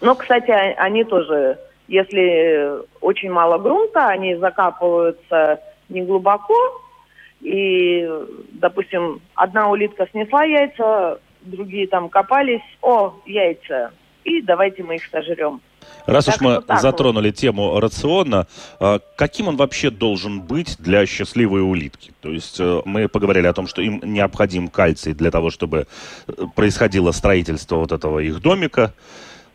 Но, 0.00 0.14
кстати, 0.14 0.50
они 0.50 1.04
тоже, 1.04 1.58
если 1.88 2.82
очень 3.00 3.30
мало 3.30 3.58
грунта, 3.58 4.08
они 4.08 4.36
закапываются 4.36 5.60
не 5.88 6.02
глубоко. 6.02 6.54
И, 7.40 8.08
допустим, 8.52 9.20
одна 9.34 9.68
улитка 9.68 10.08
снесла 10.10 10.44
яйца, 10.44 11.20
другие 11.42 11.86
там 11.86 12.08
копались, 12.08 12.62
о, 12.82 13.14
яйца, 13.26 13.92
и 14.24 14.42
давайте 14.42 14.82
мы 14.82 14.96
их 14.96 15.06
сожрем. 15.10 15.60
Раз 16.06 16.24
так 16.24 16.36
уж 16.36 16.40
мы 16.40 16.62
затронули 16.80 17.28
вот. 17.28 17.36
тему 17.36 17.80
рациона, 17.80 18.46
а, 18.80 19.00
каким 19.16 19.48
он 19.48 19.56
вообще 19.56 19.90
должен 19.90 20.40
быть 20.40 20.76
для 20.78 21.06
счастливой 21.06 21.62
улитки? 21.62 22.12
То 22.20 22.30
есть 22.30 22.58
э, 22.60 22.82
мы 22.84 23.08
поговорили 23.08 23.46
о 23.46 23.52
том, 23.52 23.66
что 23.66 23.82
им 23.82 24.00
необходим 24.02 24.68
кальций 24.68 25.14
для 25.14 25.30
того, 25.30 25.50
чтобы 25.50 25.86
э, 26.26 26.32
происходило 26.54 27.12
строительство 27.12 27.76
вот 27.76 27.92
этого 27.92 28.20
их 28.20 28.40
домика, 28.40 28.94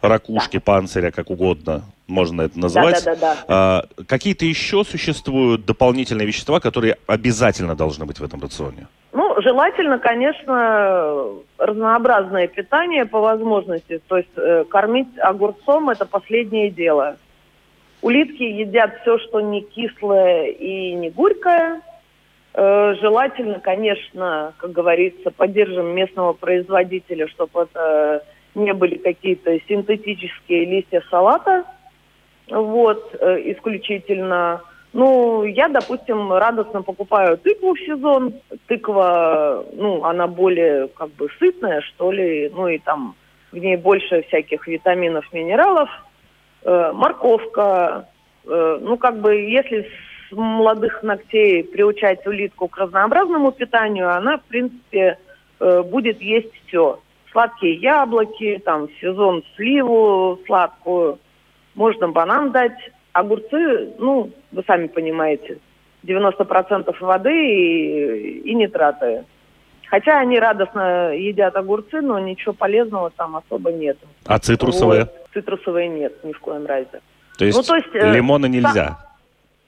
ракушки, 0.02 0.58
да. 0.58 0.62
панциря, 0.62 1.12
как 1.12 1.30
угодно 1.30 1.84
можно 2.08 2.44
это 2.44 2.60
называть. 2.60 3.04
Да, 3.04 3.16
да, 3.16 3.22
да, 3.22 3.36
да. 3.36 3.46
А, 3.48 4.04
какие-то 4.08 4.46
еще 4.46 4.84
существуют 4.84 5.66
дополнительные 5.66 6.28
вещества, 6.28 6.60
которые 6.60 6.98
обязательно 7.08 7.76
должны 7.76 8.06
быть 8.06 8.20
в 8.20 8.24
этом 8.24 8.42
рационе? 8.42 8.88
Ну, 9.14 9.42
желательно, 9.42 9.98
конечно, 9.98 11.26
разнообразное 11.58 12.48
питание 12.48 13.06
по 13.06 13.20
возможности. 13.20 14.02
То 14.08 14.18
есть 14.18 14.30
э, 14.36 14.66
кормить 14.70 15.10
огурцом– 15.20 15.90
это 15.92 16.06
последнее 16.06 16.70
дело. 16.70 17.18
Улитки 18.02 18.44
едят 18.44 19.00
все, 19.02 19.18
что 19.20 19.42
не 19.42 19.62
кислое 19.62 20.48
и 20.48 20.94
не 20.94 21.10
горькое. 21.10 21.82
Э, 22.54 22.96
желательно, 23.00 23.60
конечно, 23.60 24.54
как 24.58 24.72
говорится, 24.72 25.32
поддержим 25.32 25.88
местного 25.88 26.34
производителя, 26.34 27.28
чтобы 27.28 27.64
это 27.64 28.24
не 28.56 28.74
были 28.74 28.98
какие-то 28.98 29.58
синтетические 29.68 30.66
листья 30.66 31.04
салата. 31.10 31.64
Вот, 32.50 33.16
э, 33.20 33.52
исключительно. 33.52 34.62
Ну, 34.94 35.46
я, 35.46 35.70
допустим, 35.70 36.34
радостно 36.34 36.82
покупаю 36.82 37.38
тыкву 37.38 37.74
в 37.74 37.80
сезон. 37.80 38.34
Тыква, 38.68 39.64
ну, 39.74 40.04
она 40.04 40.28
более 40.28 40.90
как 40.90 41.12
бы 41.12 41.30
сытная, 41.40 41.82
что 41.82 42.12
ли, 42.12 42.52
ну 42.54 42.68
и 42.68 42.78
там 42.78 43.16
в 43.52 43.58
ней 43.58 43.78
больше 43.78 44.24
всяких 44.24 44.68
витаминов, 44.68 45.32
минералов. 45.32 45.90
Э, 46.64 46.92
морковка. 46.94 48.08
Э, 48.46 48.80
ну, 48.82 48.98
как 48.98 49.20
бы, 49.20 49.34
если 49.34 49.88
с 50.30 50.32
молодых 50.32 51.04
ногтей 51.04 51.64
приучать 51.64 52.26
улитку 52.28 52.68
к 52.68 52.78
разнообразному 52.78 53.52
питанию, 53.52 54.14
она, 54.14 54.38
в 54.38 54.44
принципе, 54.44 55.18
э, 55.60 55.82
будет 55.84 56.22
есть 56.22 56.52
все. 56.68 57.00
Сладкие 57.32 57.76
яблоки, 57.76 58.62
там, 58.66 58.88
в 58.88 58.92
сезон 59.00 59.44
сливу 59.56 60.40
сладкую. 60.46 61.20
Можно 61.76 62.10
банан 62.10 62.52
дать 62.52 62.78
огурцы, 63.14 63.94
ну, 63.98 64.32
вы 64.52 64.64
сами 64.68 64.88
понимаете, 64.88 65.60
90% 66.04 66.96
воды 67.00 67.32
и, 67.32 68.40
и 68.40 68.54
нитраты. 68.54 69.24
Хотя 69.88 70.20
они 70.20 70.40
радостно 70.40 71.14
едят 71.14 71.56
огурцы, 71.56 72.02
но 72.02 72.20
ничего 72.20 72.54
полезного 72.54 73.10
там 73.12 73.36
особо 73.36 73.72
нет. 73.72 73.98
А 74.26 74.40
цитрусовые? 74.40 75.02
Вот. 75.02 75.28
Цитрусовые 75.34 75.90
нет, 75.90 76.24
ни 76.24 76.32
в 76.32 76.40
коем 76.40 76.66
разе. 76.66 77.02
То 77.38 77.46
есть, 77.46 77.58
ну, 77.58 77.64
то 77.64 77.76
есть 77.76 77.94
э, 77.94 78.14
лимоны 78.14 78.48
нельзя? 78.48 78.98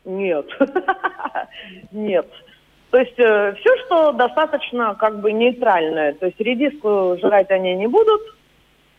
Нет. 0.06 0.46
Нет. 1.92 2.28
То 2.94 3.00
есть 3.00 3.18
э, 3.18 3.56
все, 3.60 3.78
что 3.86 4.12
достаточно 4.12 4.94
как 4.94 5.20
бы 5.20 5.32
нейтральное. 5.32 6.14
То 6.14 6.28
есть 6.28 6.40
редиску 6.40 7.18
жрать 7.20 7.50
они 7.50 7.74
не 7.74 7.88
будут. 7.88 8.22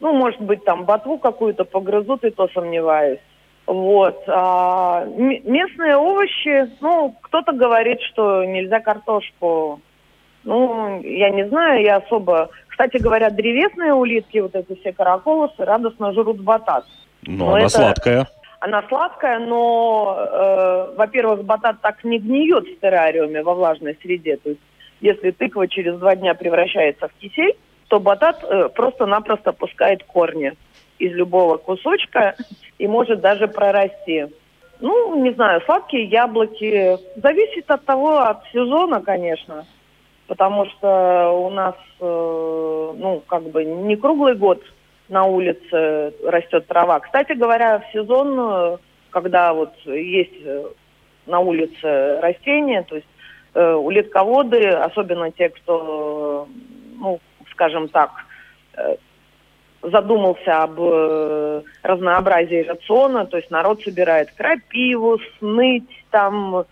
Ну, 0.00 0.12
может 0.14 0.40
быть, 0.40 0.64
там 0.64 0.84
ботву 0.84 1.16
какую-то 1.16 1.64
погрызут, 1.64 2.24
и 2.24 2.30
то 2.30 2.48
сомневаюсь. 2.52 3.20
Вот. 3.68 4.20
А, 4.26 5.04
местные 5.06 5.96
овощи, 5.96 6.72
ну, 6.80 7.14
кто-то 7.20 7.52
говорит, 7.52 8.00
что 8.10 8.44
нельзя 8.44 8.80
картошку. 8.80 9.80
Ну, 10.42 11.00
я 11.02 11.30
не 11.30 11.46
знаю, 11.46 11.80
я 11.84 11.98
особо... 11.98 12.50
Кстати 12.66 12.96
говоря, 12.96 13.30
древесные 13.30 13.94
улитки, 13.94 14.38
вот 14.38 14.56
эти 14.56 14.74
все 14.80 14.92
караколосы, 14.92 15.64
радостно 15.64 16.12
жрут 16.14 16.40
батат. 16.40 16.84
Ну, 17.22 17.44
но 17.44 17.48
она 17.50 17.60
это... 17.60 17.68
сладкая. 17.68 18.26
Она 18.64 18.82
сладкая, 18.88 19.40
но, 19.40 20.16
э, 20.18 20.94
во-первых, 20.96 21.44
батат 21.44 21.82
так 21.82 22.02
не 22.02 22.18
гниет 22.18 22.64
в 22.66 22.80
террариуме 22.80 23.42
во 23.42 23.52
влажной 23.52 23.94
среде. 24.00 24.38
То 24.38 24.48
есть, 24.48 24.60
если 25.02 25.32
тыква 25.32 25.68
через 25.68 25.98
два 25.98 26.16
дня 26.16 26.32
превращается 26.32 27.08
в 27.08 27.12
кисель, 27.20 27.54
то 27.88 28.00
батат 28.00 28.42
э, 28.42 28.70
просто-напросто 28.70 29.52
пускает 29.52 30.02
корни 30.04 30.54
из 30.98 31.12
любого 31.12 31.58
кусочка 31.58 32.36
и 32.78 32.86
может 32.86 33.20
даже 33.20 33.48
прорасти. 33.48 34.28
Ну, 34.80 35.22
не 35.22 35.32
знаю, 35.32 35.60
сладкие 35.66 36.04
яблоки. 36.04 36.96
Зависит 37.20 37.70
от 37.70 37.84
того, 37.84 38.20
от 38.20 38.46
сезона, 38.50 39.02
конечно. 39.02 39.66
Потому 40.26 40.64
что 40.70 41.32
у 41.32 41.50
нас, 41.50 41.74
э, 42.00 42.92
ну, 42.96 43.22
как 43.26 43.42
бы 43.42 43.62
не 43.62 43.96
круглый 43.96 44.36
год 44.36 44.62
на 45.08 45.24
улице 45.24 46.14
растет 46.24 46.66
трава. 46.66 47.00
Кстати 47.00 47.32
говоря, 47.32 47.80
в 47.80 47.92
сезон, 47.92 48.38
э, 48.38 48.76
когда 49.10 49.52
вот 49.52 49.72
есть 49.84 50.34
э, 50.44 50.64
на 51.26 51.40
улице 51.40 52.20
растения, 52.20 52.82
то 52.82 52.96
есть 52.96 53.08
э, 53.54 53.72
улитководы, 53.74 54.68
особенно 54.68 55.30
те, 55.30 55.50
кто, 55.50 56.48
ну, 56.98 57.20
скажем 57.52 57.88
так, 57.88 58.10
э, 58.76 58.96
задумался 59.82 60.62
об 60.62 60.80
э, 60.80 61.62
разнообразии 61.82 62.62
рациона, 62.62 63.26
то 63.26 63.36
есть 63.36 63.50
народ 63.50 63.82
собирает 63.82 64.30
крапиву, 64.32 65.18
сныть, 65.38 66.04
там 66.10 66.64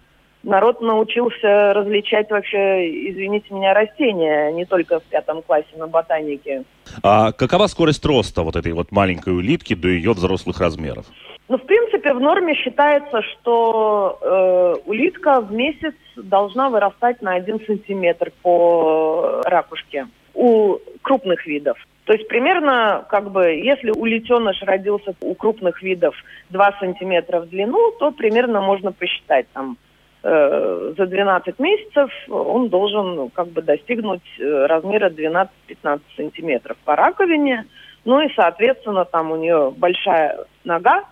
народ 0.43 0.81
научился 0.81 1.73
различать 1.73 2.31
вообще, 2.31 3.11
извините 3.11 3.53
меня, 3.55 3.75
растения, 3.75 4.53
не 4.53 4.65
только 4.65 5.01
в 5.01 5.05
пятом 5.05 5.43
классе 5.43 5.69
на 5.77 5.87
ботанике. 5.87 6.65
А 7.03 7.33
какова 7.33 7.67
скорость 7.67 8.05
роста 8.05 8.43
вот 8.43 8.57
этой 8.57 8.73
вот 8.73 8.91
маленькой 8.91 9.35
улитки 9.35 9.75
до 9.75 9.89
ее 9.89 10.13
взрослых 10.13 10.61
размеров? 10.61 11.07
Ну, 11.49 11.59
в 11.59 11.63
принципе, 11.63 12.15
в 12.15 12.21
норме 12.21 12.55
считается, 12.55 13.23
что 13.23 14.19
э, 14.21 14.75
улитка 14.87 15.41
в 15.41 15.53
месяц 15.53 15.95
должна 16.17 16.71
вырастать 16.71 17.21
на 17.21 17.35
один 17.35 17.61
сантиметр 17.67 18.33
по 18.43 19.43
ракушке 19.45 20.07
у 20.35 20.79
крупных 21.03 21.47
видов. 21.47 21.77
То 22.05 22.15
есть 22.15 22.27
примерно, 22.27 23.05
как 23.09 23.31
бы, 23.31 23.45
если 23.45 23.91
улитеныш 23.91 24.63
родился 24.63 25.15
у 25.21 25.35
крупных 25.35 25.83
видов 25.83 26.15
2 26.51 26.77
сантиметра 26.81 27.41
в 27.41 27.49
длину, 27.49 27.93
то 27.99 28.11
примерно 28.11 28.61
можно 28.61 28.93
посчитать 28.93 29.47
там 29.53 29.77
э, 30.23 30.95
за 30.97 31.07
12 31.07 31.59
месяцев 31.59 32.11
он 32.29 32.69
должен 32.69 33.15
ну, 33.15 33.29
как 33.29 33.49
бы 33.49 33.63
достигнуть 33.63 34.23
э, 34.39 34.67
размера 34.67 35.11
12-15 35.11 36.01
сантиметров 36.17 36.77
по 36.85 36.97
раковине. 36.97 37.67
Ну 38.05 38.21
и, 38.21 38.33
соответственно, 38.35 39.05
там 39.05 39.31
у 39.31 39.37
нее 39.37 39.73
большая 39.77 40.39
нога, 40.65 41.05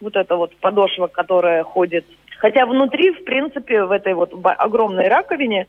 вот 0.00 0.16
эта 0.16 0.36
вот 0.36 0.54
подошва, 0.56 1.06
которая 1.08 1.64
ходит. 1.64 2.06
Хотя 2.38 2.66
внутри, 2.66 3.10
в 3.10 3.24
принципе, 3.24 3.84
в 3.84 3.90
этой 3.90 4.14
вот 4.14 4.32
огромной 4.42 5.08
раковине 5.08 5.66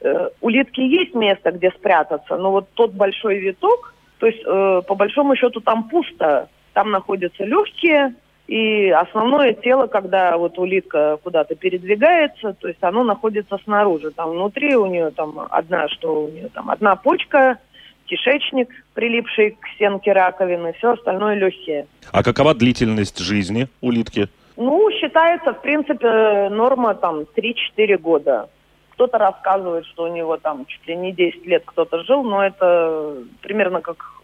э, 0.00 0.28
улитки 0.40 0.80
есть 0.80 1.14
место, 1.14 1.50
где 1.52 1.70
спрятаться, 1.70 2.36
но 2.36 2.50
вот 2.50 2.68
тот 2.74 2.92
большой 2.92 3.38
виток, 3.38 3.94
то 4.18 4.26
есть, 4.26 4.42
э, 4.44 4.82
по 4.86 4.94
большому 4.94 5.34
счету, 5.34 5.60
там 5.60 5.88
пусто. 5.88 6.48
Там 6.74 6.90
находятся 6.92 7.44
легкие, 7.44 8.14
и 8.50 8.90
основное 8.90 9.52
тело, 9.52 9.86
когда 9.86 10.36
вот 10.36 10.58
улитка 10.58 11.18
куда-то 11.22 11.54
передвигается, 11.54 12.52
то 12.54 12.66
есть 12.66 12.82
оно 12.82 13.04
находится 13.04 13.58
снаружи. 13.62 14.10
Там 14.10 14.30
внутри 14.30 14.74
у 14.74 14.86
нее 14.86 15.12
там 15.12 15.46
одна, 15.50 15.88
что 15.88 16.24
у 16.24 16.28
нее 16.28 16.48
там 16.48 16.68
одна 16.68 16.96
почка, 16.96 17.58
кишечник, 18.06 18.68
прилипший 18.94 19.52
к 19.52 19.68
стенке 19.76 20.12
раковины, 20.12 20.72
все 20.72 20.94
остальное 20.94 21.36
легкие. 21.36 21.86
А 22.10 22.24
какова 22.24 22.52
длительность 22.52 23.20
жизни 23.20 23.68
улитки? 23.80 24.26
Ну, 24.56 24.90
считается, 25.00 25.52
в 25.52 25.62
принципе, 25.62 26.48
норма 26.50 26.94
там 26.94 27.20
3-4 27.20 27.98
года. 27.98 28.48
Кто-то 28.94 29.18
рассказывает, 29.18 29.86
что 29.86 30.02
у 30.02 30.12
него 30.12 30.38
там 30.38 30.66
чуть 30.66 30.88
ли 30.88 30.96
не 30.96 31.12
10 31.12 31.46
лет 31.46 31.62
кто-то 31.64 32.02
жил, 32.02 32.24
но 32.24 32.44
это 32.44 33.14
примерно 33.42 33.80
как 33.80 34.19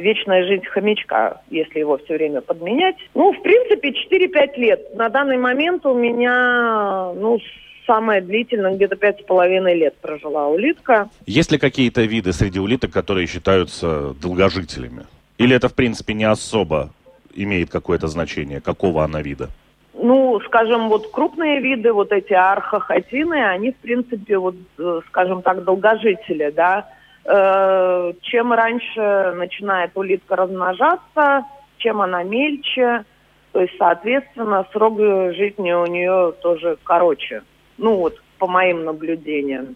вечная 0.00 0.46
жизнь 0.46 0.64
хомячка, 0.66 1.40
если 1.50 1.80
его 1.80 1.98
все 1.98 2.14
время 2.14 2.40
подменять. 2.40 2.96
Ну, 3.14 3.32
в 3.32 3.42
принципе, 3.42 3.90
4-5 3.90 4.58
лет. 4.58 4.94
На 4.94 5.08
данный 5.08 5.38
момент 5.38 5.84
у 5.86 5.94
меня, 5.94 7.12
ну, 7.14 7.38
самое 7.86 8.20
длительное, 8.20 8.74
где-то 8.74 8.96
пять 8.96 9.20
с 9.20 9.24
половиной 9.24 9.74
лет 9.74 9.96
прожила 10.00 10.48
улитка. 10.48 11.08
Есть 11.26 11.52
ли 11.52 11.58
какие-то 11.58 12.02
виды 12.02 12.32
среди 12.32 12.58
улиток, 12.58 12.90
которые 12.92 13.26
считаются 13.26 14.14
долгожителями? 14.20 15.06
Или 15.38 15.56
это, 15.56 15.68
в 15.68 15.74
принципе, 15.74 16.14
не 16.14 16.24
особо 16.24 16.90
имеет 17.34 17.70
какое-то 17.70 18.08
значение? 18.08 18.60
Какого 18.60 19.04
она 19.04 19.22
вида? 19.22 19.48
Ну, 19.94 20.40
скажем, 20.46 20.88
вот 20.88 21.10
крупные 21.10 21.60
виды, 21.60 21.92
вот 21.92 22.12
эти 22.12 22.34
архохотины, 22.34 23.46
они, 23.46 23.72
в 23.72 23.76
принципе, 23.76 24.36
вот, 24.36 24.54
э, 24.78 25.00
скажем 25.08 25.42
так, 25.42 25.64
долгожители, 25.64 26.52
да. 26.54 26.86
Э, 27.28 28.12
чем 28.22 28.52
раньше 28.52 29.32
начинает 29.36 29.90
улитка 29.96 30.36
размножаться, 30.36 31.44
чем 31.78 32.00
она 32.00 32.22
мельче, 32.22 33.04
то 33.50 33.60
есть, 33.62 33.74
соответственно, 33.78 34.64
срок 34.72 34.98
жизни 34.98 35.72
у 35.72 35.86
нее 35.86 36.34
тоже 36.40 36.78
короче. 36.84 37.42
Ну 37.78 37.96
вот, 37.96 38.22
по 38.38 38.46
моим 38.46 38.84
наблюдениям. 38.84 39.74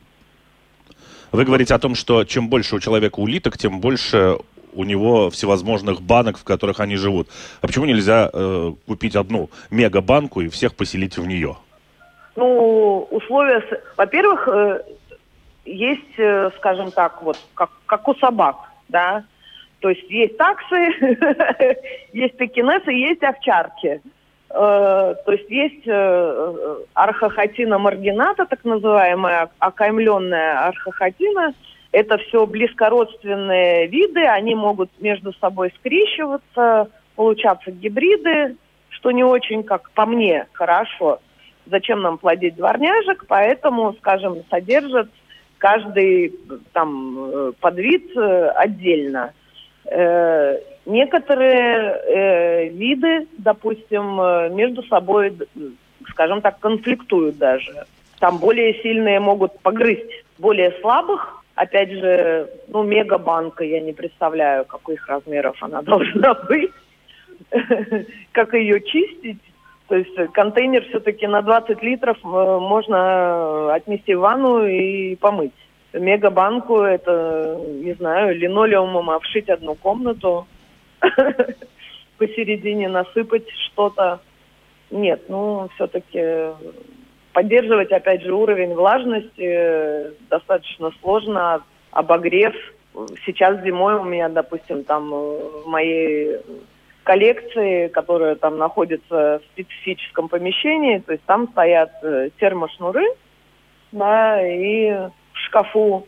Вы 1.32 1.44
говорите 1.44 1.74
о 1.74 1.78
том, 1.78 1.94
что 1.96 2.24
чем 2.24 2.48
больше 2.48 2.76
у 2.76 2.80
человека 2.80 3.18
улиток, 3.18 3.58
тем 3.58 3.80
больше 3.80 4.36
у 4.72 4.84
него 4.84 5.30
всевозможных 5.30 6.02
банок, 6.02 6.38
в 6.38 6.44
которых 6.44 6.78
они 6.78 6.96
живут. 6.96 7.28
А 7.60 7.66
почему 7.66 7.84
нельзя 7.84 8.30
э, 8.32 8.72
купить 8.86 9.16
одну 9.16 9.50
мега-банку 9.70 10.40
и 10.40 10.48
всех 10.48 10.76
поселить 10.76 11.18
в 11.18 11.26
нее? 11.26 11.56
Ну, 12.36 13.08
условия... 13.10 13.62
Во-первых, 13.96 14.48
э, 14.48 14.82
есть, 15.70 16.18
э, 16.18 16.50
скажем 16.56 16.90
так, 16.90 17.22
вот, 17.22 17.38
как, 17.54 17.70
как 17.86 18.08
у 18.08 18.14
собак, 18.14 18.56
да, 18.88 19.24
то 19.80 19.88
есть 19.88 20.08
есть 20.10 20.36
таксы, 20.36 20.76
есть 22.12 22.36
пекинесы, 22.36 22.90
есть 22.90 23.22
овчарки. 23.22 24.02
Э, 24.50 25.14
то 25.24 25.32
есть 25.32 25.50
есть 25.50 25.86
э, 25.86 26.76
архохотина 26.94 27.78
маргината, 27.78 28.46
так 28.46 28.64
называемая, 28.64 29.50
окаймленная 29.58 30.66
архохотина. 30.68 31.54
Это 31.92 32.18
все 32.18 32.46
близкородственные 32.46 33.86
виды, 33.88 34.24
они 34.26 34.54
могут 34.54 34.90
между 35.00 35.32
собой 35.34 35.72
скрещиваться, 35.78 36.88
получаться 37.16 37.72
гибриды, 37.72 38.56
что 38.90 39.10
не 39.10 39.24
очень, 39.24 39.64
как 39.64 39.90
по 39.92 40.06
мне, 40.06 40.46
хорошо. 40.52 41.20
Зачем 41.66 42.02
нам 42.02 42.18
плодить 42.18 42.56
дворняжек, 42.56 43.24
поэтому, 43.26 43.94
скажем, 43.94 44.42
содержат 44.50 45.08
каждый 45.60 46.34
там 46.72 47.16
э, 47.18 47.52
подвид 47.60 48.10
отдельно. 48.16 49.32
Некоторые 50.86 51.54
э, 51.54 52.68
виды, 52.70 53.28
допустим, 53.38 54.20
э, 54.20 54.48
между 54.50 54.82
собой, 54.84 55.36
скажем 56.08 56.40
так, 56.40 56.58
конфликтуют 56.58 57.38
даже. 57.38 57.84
Там 58.18 58.38
более 58.38 58.74
сильные 58.82 59.20
могут 59.20 59.60
погрызть 59.60 60.24
более 60.38 60.72
слабых. 60.80 61.44
Опять 61.54 61.92
же, 61.92 62.48
ну, 62.68 62.82
мегабанка, 62.82 63.62
я 63.62 63.80
не 63.80 63.92
представляю, 63.92 64.64
каких 64.64 65.06
размеров 65.06 65.62
она 65.62 65.82
должна 65.82 66.34
быть. 66.34 66.72
Как 68.32 68.54
ее 68.54 68.80
чистить. 68.80 69.40
То 69.90 69.96
есть 69.96 70.14
контейнер 70.32 70.84
все-таки 70.88 71.26
на 71.26 71.42
20 71.42 71.82
литров 71.82 72.16
э, 72.22 72.28
можно 72.28 73.74
отнести 73.74 74.14
в 74.14 74.20
ванну 74.20 74.64
и 74.64 75.16
помыть. 75.16 75.52
Мегабанку 75.92 76.82
это, 76.82 77.60
не 77.68 77.94
знаю, 77.94 78.38
линолеумом 78.38 79.10
обшить 79.10 79.50
одну 79.50 79.74
комнату– 79.74 80.46
посередине 82.20 82.88
насыпать 82.88 83.48
что-то. 83.66 84.20
Нет, 84.92 85.22
ну, 85.28 85.68
все-таки 85.74 86.54
поддерживать, 87.32 87.90
опять 87.90 88.22
же, 88.22 88.32
уровень 88.32 88.74
влажности 88.74 89.42
э, 89.42 90.12
достаточно 90.28 90.92
сложно. 91.00 91.64
Обогрев. 91.90 92.54
Сейчас 93.26 93.60
зимой 93.64 93.94
у 93.94 94.04
меня, 94.04 94.28
допустим, 94.28 94.84
там 94.84 95.12
э, 95.12 95.40
в 95.64 95.66
моей 95.66 96.36
коллекции, 97.10 97.88
которая 97.88 98.36
там 98.36 98.56
находится 98.56 99.40
в 99.40 99.40
специфическом 99.52 100.28
помещении, 100.28 100.98
то 100.98 101.10
есть 101.10 101.24
там 101.24 101.48
стоят 101.48 101.90
э, 102.04 102.30
термошнуры, 102.38 103.02
да, 103.90 104.40
и 104.46 104.92
в 105.32 105.38
шкафу 105.46 106.06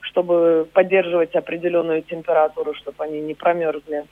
чтобы 0.00 0.68
поддерживать 0.74 1.34
определенную 1.34 2.02
температуру, 2.02 2.74
чтобы 2.74 3.02
они 3.04 3.20
не 3.20 3.32
промерзли. 3.34 4.04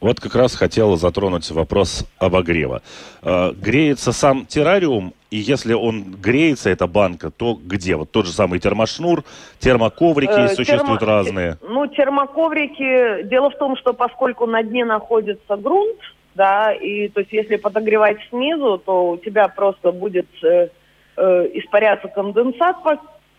Вот 0.00 0.20
как 0.20 0.36
раз 0.36 0.54
хотела 0.54 0.96
затронуть 0.96 1.50
вопрос 1.50 2.06
обогрева. 2.18 2.82
Э, 3.22 3.50
греется 3.52 4.12
сам 4.12 4.46
террариум, 4.46 5.12
и 5.30 5.36
если 5.36 5.74
он 5.74 6.16
греется, 6.20 6.70
эта 6.70 6.86
банка, 6.86 7.30
то 7.30 7.54
где? 7.54 7.96
Вот 7.96 8.10
тот 8.10 8.26
же 8.26 8.32
самый 8.32 8.58
термошнур, 8.58 9.24
термоковрики 9.58 10.32
э, 10.32 10.48
существуют 10.48 11.00
термо... 11.00 11.12
разные. 11.12 11.58
Ну, 11.62 11.86
термоковрики, 11.86 13.22
дело 13.24 13.50
в 13.50 13.58
том, 13.58 13.76
что 13.76 13.92
поскольку 13.92 14.46
на 14.46 14.62
дне 14.62 14.84
находится 14.84 15.56
грунт, 15.56 15.98
да, 16.34 16.72
и 16.72 17.08
то 17.08 17.20
есть 17.20 17.32
если 17.32 17.56
подогревать 17.56 18.18
снизу, 18.30 18.78
то 18.78 19.10
у 19.10 19.16
тебя 19.18 19.48
просто 19.48 19.92
будет 19.92 20.28
э, 20.42 20.68
э, 21.16 21.48
испаряться 21.54 22.08
конденсат, 22.08 22.76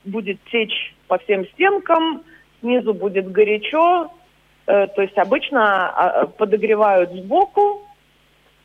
будет 0.06 0.39
течь 0.51 0.95
по 1.08 1.17
всем 1.17 1.45
стенкам, 1.47 2.23
снизу 2.62 2.93
будет 2.93 3.32
горячо, 3.32 4.12
э, 4.67 4.88
то 4.88 5.01
есть 5.01 5.17
обычно 5.17 5.89
а, 5.89 6.27
подогревают 6.27 7.12
сбоку, 7.12 7.82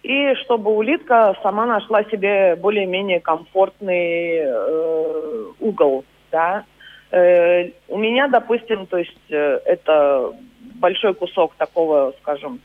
и 0.07 0.37
чтобы 0.37 0.71
улитка 0.71 1.35
сама 1.43 1.67
нашла 1.67 2.05
себе 2.05 2.55
более-менее 2.55 3.19
комфортный 3.19 4.37
э, 4.39 5.45
угол, 5.59 6.05
да. 6.31 6.65
Э, 7.11 7.71
у 7.89 7.99
меня, 7.99 8.29
допустим, 8.29 8.87
то 8.87 8.99
есть 8.99 9.31
э, 9.31 9.61
это 9.65 10.33
большой 10.77 11.13
кусок 11.15 11.55
такого, 11.57 12.15
скажем, 12.23 12.61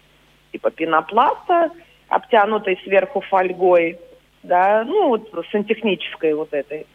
типа 0.52 0.70
пенопласта, 0.70 1.72
обтянутый 2.10 2.80
сверху 2.84 3.22
фольгой, 3.22 3.98
да, 4.44 4.84
ну 4.86 5.08
вот 5.08 5.32
сантехнической 5.52 6.36
вот 6.36 6.54
этой. 6.54 6.86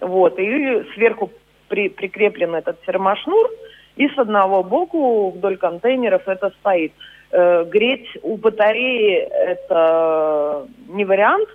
Вот, 0.00 0.36
и 0.40 0.82
сверху 0.94 1.30
при, 1.68 1.90
прикреплен 1.90 2.56
этот 2.56 2.82
термошнур, 2.84 3.48
и 3.94 4.08
с 4.08 4.18
одного 4.18 4.64
боку 4.64 5.30
вдоль 5.30 5.58
контейнеров 5.58 6.26
это 6.26 6.50
стоит. 6.58 6.92
Э, 7.32 7.64
греть 7.64 8.08
у 8.22 8.36
батареи 8.36 9.18
это 9.18 10.66
не 10.88 11.04
вариант, 11.04 11.48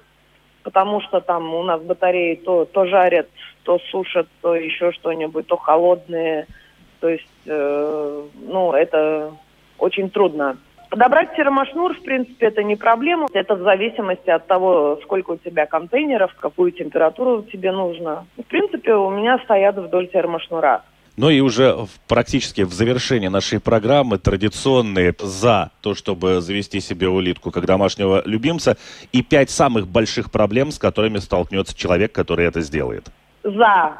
потому 0.64 1.02
что 1.02 1.20
там 1.20 1.54
у 1.54 1.64
нас 1.64 1.82
батареи 1.82 2.36
то, 2.36 2.66
то 2.66 2.86
жарят, 2.86 3.28
то 3.64 3.80
сушат, 3.92 4.28
то 4.42 4.56
еще 4.56 4.92
что-нибудь, 4.94 5.48
то 5.48 5.58
холодные. 5.58 6.48
То 7.02 7.10
есть, 7.10 7.28
э, 7.46 8.24
ну, 8.48 8.72
это 8.72 9.34
очень 9.78 10.10
трудно. 10.10 10.58
Подобрать 10.90 11.36
термошнур, 11.36 11.94
в 11.94 12.02
принципе, 12.04 12.48
это 12.48 12.64
не 12.64 12.78
проблема. 12.78 13.28
Это 13.34 13.56
в 13.56 13.64
зависимости 13.64 14.30
от 14.30 14.48
того, 14.48 14.98
сколько 15.04 15.32
у 15.32 15.38
тебя 15.38 15.66
контейнеров, 15.66 16.34
какую 16.40 16.72
температуру 16.72 17.42
тебе 17.44 17.74
нужно. 17.74 18.26
В 18.38 18.44
принципе, 18.44 18.94
у 18.94 19.10
меня 19.10 19.40
стоят 19.40 19.76
вдоль 19.76 20.08
термошнура. 20.08 20.84
Ну 21.17 21.30
и 21.30 21.39
уже 21.39 21.75
практически 22.10 22.62
в 22.62 22.73
завершении 22.73 23.30
нашей 23.30 23.62
программы 23.62 24.17
традиционные 24.17 25.13
за 25.17 25.71
то, 25.82 25.95
чтобы 25.95 26.41
завести 26.41 26.82
себе 26.82 27.08
улитку 27.08 27.51
как 27.51 27.65
домашнего 27.65 28.21
любимца 28.25 28.75
и 29.13 29.23
пять 29.23 29.49
самых 29.49 29.88
больших 29.88 30.30
проблем, 30.30 30.71
с 30.71 30.80
которыми 30.80 31.19
столкнется 31.19 31.78
человек, 31.78 32.12
который 32.12 32.45
это 32.45 32.60
сделает. 32.60 33.06
За 33.43 33.97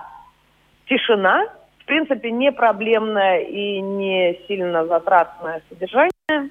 тишина, 0.90 1.46
в 1.80 1.86
принципе, 1.86 2.32
не 2.32 2.52
проблемное 2.52 3.40
и 3.40 3.80
не 3.80 4.38
сильно 4.48 4.86
затратное 4.86 5.62
содержание. 5.70 6.50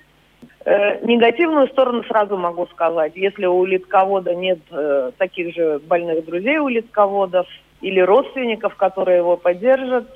Э, 0.65 1.05
негативную 1.05 1.69
сторону 1.69 2.05
сразу 2.05 2.39
могу 2.39 2.67
сказать. 2.69 3.13
Если 3.17 3.45
у 3.45 3.59
улитковода 3.59 4.35
нет 4.35 4.61
э, 4.71 5.11
таких 5.19 5.55
же 5.55 5.79
больных 5.81 6.25
друзей 6.25 6.59
улитководов 6.59 7.47
или 7.83 8.01
родственников, 8.01 8.77
которые 8.77 9.19
его 9.19 9.37
поддержат, 9.37 10.07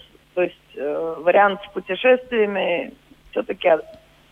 э, 0.78 1.14
вариант 1.18 1.60
с 1.64 1.72
путешествиями 1.72 2.92
все-таки 3.30 3.70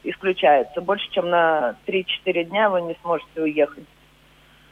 исключается. 0.05 0.81
Больше, 0.81 1.11
чем 1.11 1.31
на 1.31 1.77
3-4 1.87 2.45
дня 2.45 2.71
вы 2.71 2.83
не 2.83 2.97
сможете 3.03 3.43
уехать, 3.43 3.85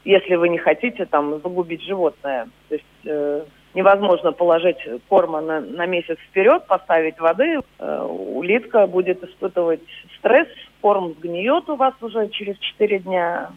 если 0.04 0.36
вы 0.36 0.48
не 0.48 0.58
хотите 0.58 1.06
там 1.06 1.40
загубить 1.40 1.82
животное. 1.82 2.48
То 2.68 2.74
есть 2.74 2.84
э, 3.04 3.44
невозможно 3.74 4.32
положить 4.32 4.78
корма 5.08 5.40
на, 5.40 5.60
на 5.60 5.86
месяц 5.86 6.18
вперед, 6.30 6.66
поставить 6.66 7.18
воды. 7.18 7.60
Э, 7.78 8.02
улитка 8.02 8.86
будет 8.86 9.22
испытывать 9.22 9.82
стресс, 10.18 10.48
корм 10.80 11.14
сгниет 11.18 11.68
у 11.68 11.76
вас 11.76 11.94
уже 12.00 12.28
через 12.28 12.56
4 12.58 13.00
дня. 13.00 13.50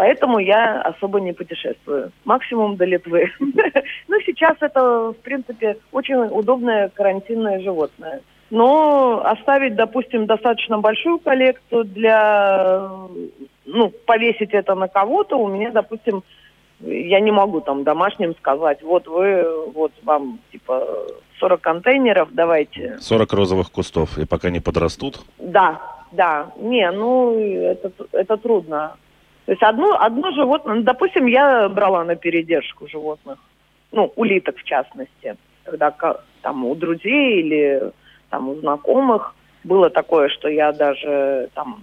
Поэтому 0.00 0.38
я 0.38 0.80
особо 0.80 1.20
не 1.20 1.34
путешествую. 1.34 2.10
Максимум 2.24 2.76
до 2.76 2.86
Литвы. 2.86 3.30
Ну, 4.08 4.16
сейчас 4.24 4.56
это, 4.60 5.12
в 5.12 5.16
принципе, 5.22 5.76
очень 5.92 6.14
удобное 6.14 6.88
карантинное 6.88 7.60
животное. 7.60 8.22
Но 8.48 9.20
оставить, 9.22 9.74
допустим, 9.74 10.24
достаточно 10.24 10.78
большую 10.78 11.18
коллекцию 11.18 11.84
для, 11.84 12.90
ну, 13.66 13.92
повесить 14.06 14.54
это 14.54 14.74
на 14.74 14.88
кого-то, 14.88 15.36
у 15.36 15.48
меня, 15.48 15.70
допустим, 15.70 16.22
я 16.80 17.20
не 17.20 17.30
могу 17.30 17.60
там 17.60 17.84
домашним 17.84 18.34
сказать, 18.36 18.82
вот 18.82 19.06
вы, 19.06 19.44
вот 19.74 19.92
вам 20.02 20.38
типа 20.50 20.82
40 21.40 21.60
контейнеров, 21.60 22.28
давайте. 22.32 22.96
40 23.00 23.32
розовых 23.34 23.70
кустов, 23.70 24.16
и 24.16 24.24
пока 24.24 24.48
не 24.48 24.60
подрастут? 24.60 25.20
Да, 25.38 25.78
да. 26.10 26.52
Не, 26.56 26.90
ну, 26.90 27.38
это, 27.38 27.92
это 28.12 28.38
трудно. 28.38 28.96
То 29.50 29.54
есть 29.54 29.64
одно, 29.64 30.00
одно 30.00 30.30
животное, 30.30 30.76
ну, 30.76 30.82
допустим, 30.82 31.26
я 31.26 31.68
брала 31.68 32.04
на 32.04 32.14
передержку 32.14 32.86
животных, 32.86 33.36
ну, 33.90 34.12
улиток 34.14 34.56
в 34.56 34.62
частности, 34.62 35.34
когда 35.64 35.92
там 36.40 36.64
у 36.64 36.76
друзей 36.76 37.40
или 37.40 37.90
там 38.28 38.48
у 38.48 38.54
знакомых 38.60 39.34
было 39.64 39.90
такое, 39.90 40.28
что 40.28 40.46
я 40.46 40.70
даже 40.70 41.50
там, 41.54 41.82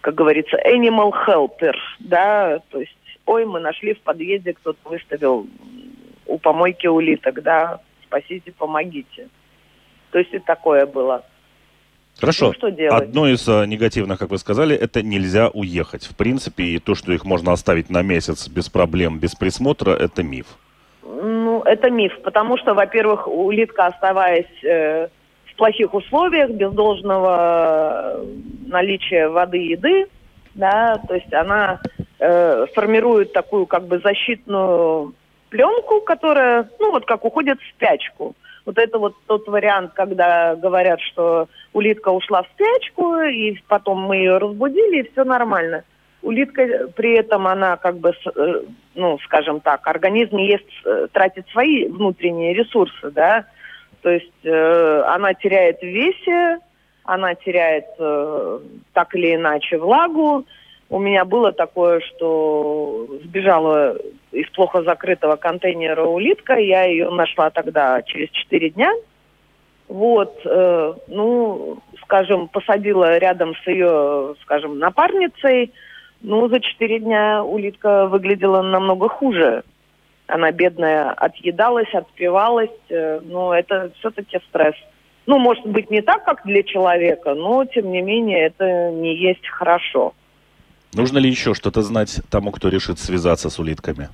как 0.00 0.16
говорится, 0.16 0.56
animal 0.56 1.12
helper, 1.24 1.76
да, 2.00 2.58
то 2.70 2.80
есть 2.80 2.96
ой, 3.26 3.46
мы 3.46 3.60
нашли 3.60 3.94
в 3.94 4.00
подъезде, 4.00 4.54
кто-то 4.54 4.88
выставил 4.88 5.46
у 6.26 6.36
помойки 6.38 6.88
улиток, 6.88 7.44
да, 7.44 7.78
спасите, 8.06 8.50
помогите. 8.50 9.28
То 10.10 10.18
есть 10.18 10.34
и 10.34 10.40
такое 10.40 10.84
было. 10.84 11.24
Хорошо. 12.20 12.46
Ну, 12.46 12.52
что 12.54 12.70
делать? 12.70 13.02
Одно 13.02 13.28
из 13.28 13.48
а, 13.48 13.64
негативных, 13.64 14.18
как 14.18 14.30
вы 14.30 14.38
сказали, 14.38 14.76
это 14.76 15.02
нельзя 15.02 15.48
уехать. 15.48 16.04
В 16.04 16.16
принципе, 16.16 16.64
и 16.64 16.78
то, 16.78 16.94
что 16.94 17.12
их 17.12 17.24
можно 17.24 17.52
оставить 17.52 17.90
на 17.90 18.02
месяц 18.02 18.48
без 18.48 18.68
проблем, 18.68 19.18
без 19.18 19.34
присмотра, 19.34 19.92
это 19.92 20.22
миф. 20.22 20.46
Ну, 21.04 21.62
это 21.64 21.90
миф, 21.90 22.12
потому 22.22 22.58
что, 22.58 22.74
во-первых, 22.74 23.28
улитка, 23.28 23.86
оставаясь 23.86 24.64
э, 24.64 25.08
в 25.46 25.56
плохих 25.56 25.94
условиях, 25.94 26.50
без 26.50 26.72
должного 26.72 28.16
э, 28.16 28.24
наличия 28.66 29.28
воды 29.28 29.58
и 29.58 29.70
еды, 29.70 30.06
да, 30.54 31.00
то 31.06 31.14
есть 31.14 31.32
она 31.32 31.80
э, 32.18 32.66
формирует 32.74 33.32
такую 33.32 33.66
как 33.66 33.86
бы 33.86 34.00
защитную 34.00 35.14
пленку, 35.50 36.00
которая, 36.00 36.68
ну 36.78 36.90
вот 36.90 37.06
как 37.06 37.24
уходит 37.24 37.60
в 37.60 37.68
спячку. 37.76 38.34
Вот 38.66 38.76
это 38.76 38.98
вот 38.98 39.14
тот 39.26 39.46
вариант, 39.46 39.92
когда 39.94 40.54
говорят, 40.56 41.00
что 41.00 41.48
улитка 41.72 42.08
ушла 42.10 42.42
в 42.42 42.48
спячку, 42.54 43.20
и 43.20 43.56
потом 43.68 44.02
мы 44.02 44.16
ее 44.16 44.38
разбудили, 44.38 45.02
и 45.02 45.10
все 45.10 45.24
нормально. 45.24 45.84
Улитка 46.22 46.88
при 46.96 47.16
этом, 47.16 47.46
она 47.46 47.76
как 47.76 47.98
бы, 47.98 48.12
э, 48.12 48.62
ну, 48.94 49.18
скажем 49.24 49.60
так, 49.60 49.86
организм 49.86 50.36
ест, 50.36 50.66
э, 50.84 51.06
тратит 51.12 51.48
свои 51.50 51.86
внутренние 51.86 52.54
ресурсы, 52.54 53.10
да, 53.10 53.46
то 54.02 54.10
есть 54.10 54.44
э, 54.44 55.02
она 55.06 55.34
теряет 55.34 55.82
весе, 55.82 56.58
она 57.04 57.34
теряет 57.34 57.86
э, 57.98 58.60
так 58.92 59.14
или 59.14 59.34
иначе 59.34 59.78
влагу. 59.78 60.44
У 60.90 60.98
меня 60.98 61.24
было 61.24 61.52
такое, 61.52 62.00
что 62.00 63.06
сбежала 63.24 63.96
из 64.32 64.48
плохо 64.50 64.82
закрытого 64.82 65.36
контейнера 65.36 66.04
улитка, 66.04 66.54
я 66.54 66.84
ее 66.84 67.10
нашла 67.10 67.50
тогда 67.50 68.02
через 68.02 68.30
4 68.30 68.70
дня. 68.70 68.92
Вот, 69.88 70.38
э, 70.44 70.94
ну, 71.08 71.78
скажем, 72.02 72.48
посадила 72.48 73.18
рядом 73.18 73.54
с 73.54 73.66
ее, 73.66 74.34
скажем, 74.42 74.78
напарницей. 74.78 75.72
Ну, 76.20 76.48
за 76.48 76.60
4 76.60 76.98
дня 77.00 77.42
улитка 77.42 78.06
выглядела 78.06 78.60
намного 78.62 79.08
хуже. 79.08 79.62
Она 80.26 80.52
бедная 80.52 81.10
отъедалась, 81.10 81.92
отпивалась, 81.94 82.70
э, 82.90 83.20
но 83.24 83.54
это 83.54 83.90
все-таки 83.98 84.38
стресс. 84.48 84.74
Ну, 85.26 85.38
может 85.38 85.66
быть, 85.66 85.90
не 85.90 86.02
так, 86.02 86.24
как 86.24 86.44
для 86.44 86.62
человека, 86.62 87.34
но, 87.34 87.64
тем 87.64 87.90
не 87.90 88.02
менее, 88.02 88.46
это 88.46 88.90
не 88.90 89.14
есть 89.16 89.46
хорошо. 89.48 90.12
Нужно 90.94 91.18
ли 91.18 91.28
еще 91.28 91.54
что-то 91.54 91.82
знать 91.82 92.20
тому, 92.30 92.50
кто 92.50 92.68
решит 92.68 92.98
связаться 92.98 93.50
с 93.50 93.58
улитками? 93.58 94.08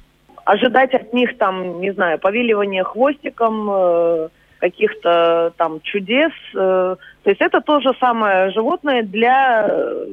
Ожидать 0.44 0.92
от 0.94 1.12
них, 1.12 1.38
там, 1.38 1.80
не 1.80 1.92
знаю, 1.92 2.18
повиливания 2.18 2.84
хвостиком, 2.84 3.70
э, 3.70 4.28
каких-то 4.64 5.52
там 5.58 5.82
чудес. 5.82 6.32
Э, 6.54 6.96
то 7.22 7.30
есть 7.30 7.42
это 7.42 7.60
то 7.60 7.80
же 7.80 7.92
самое 8.00 8.50
животное 8.50 9.02
для 9.02 9.66
э, 9.68 10.06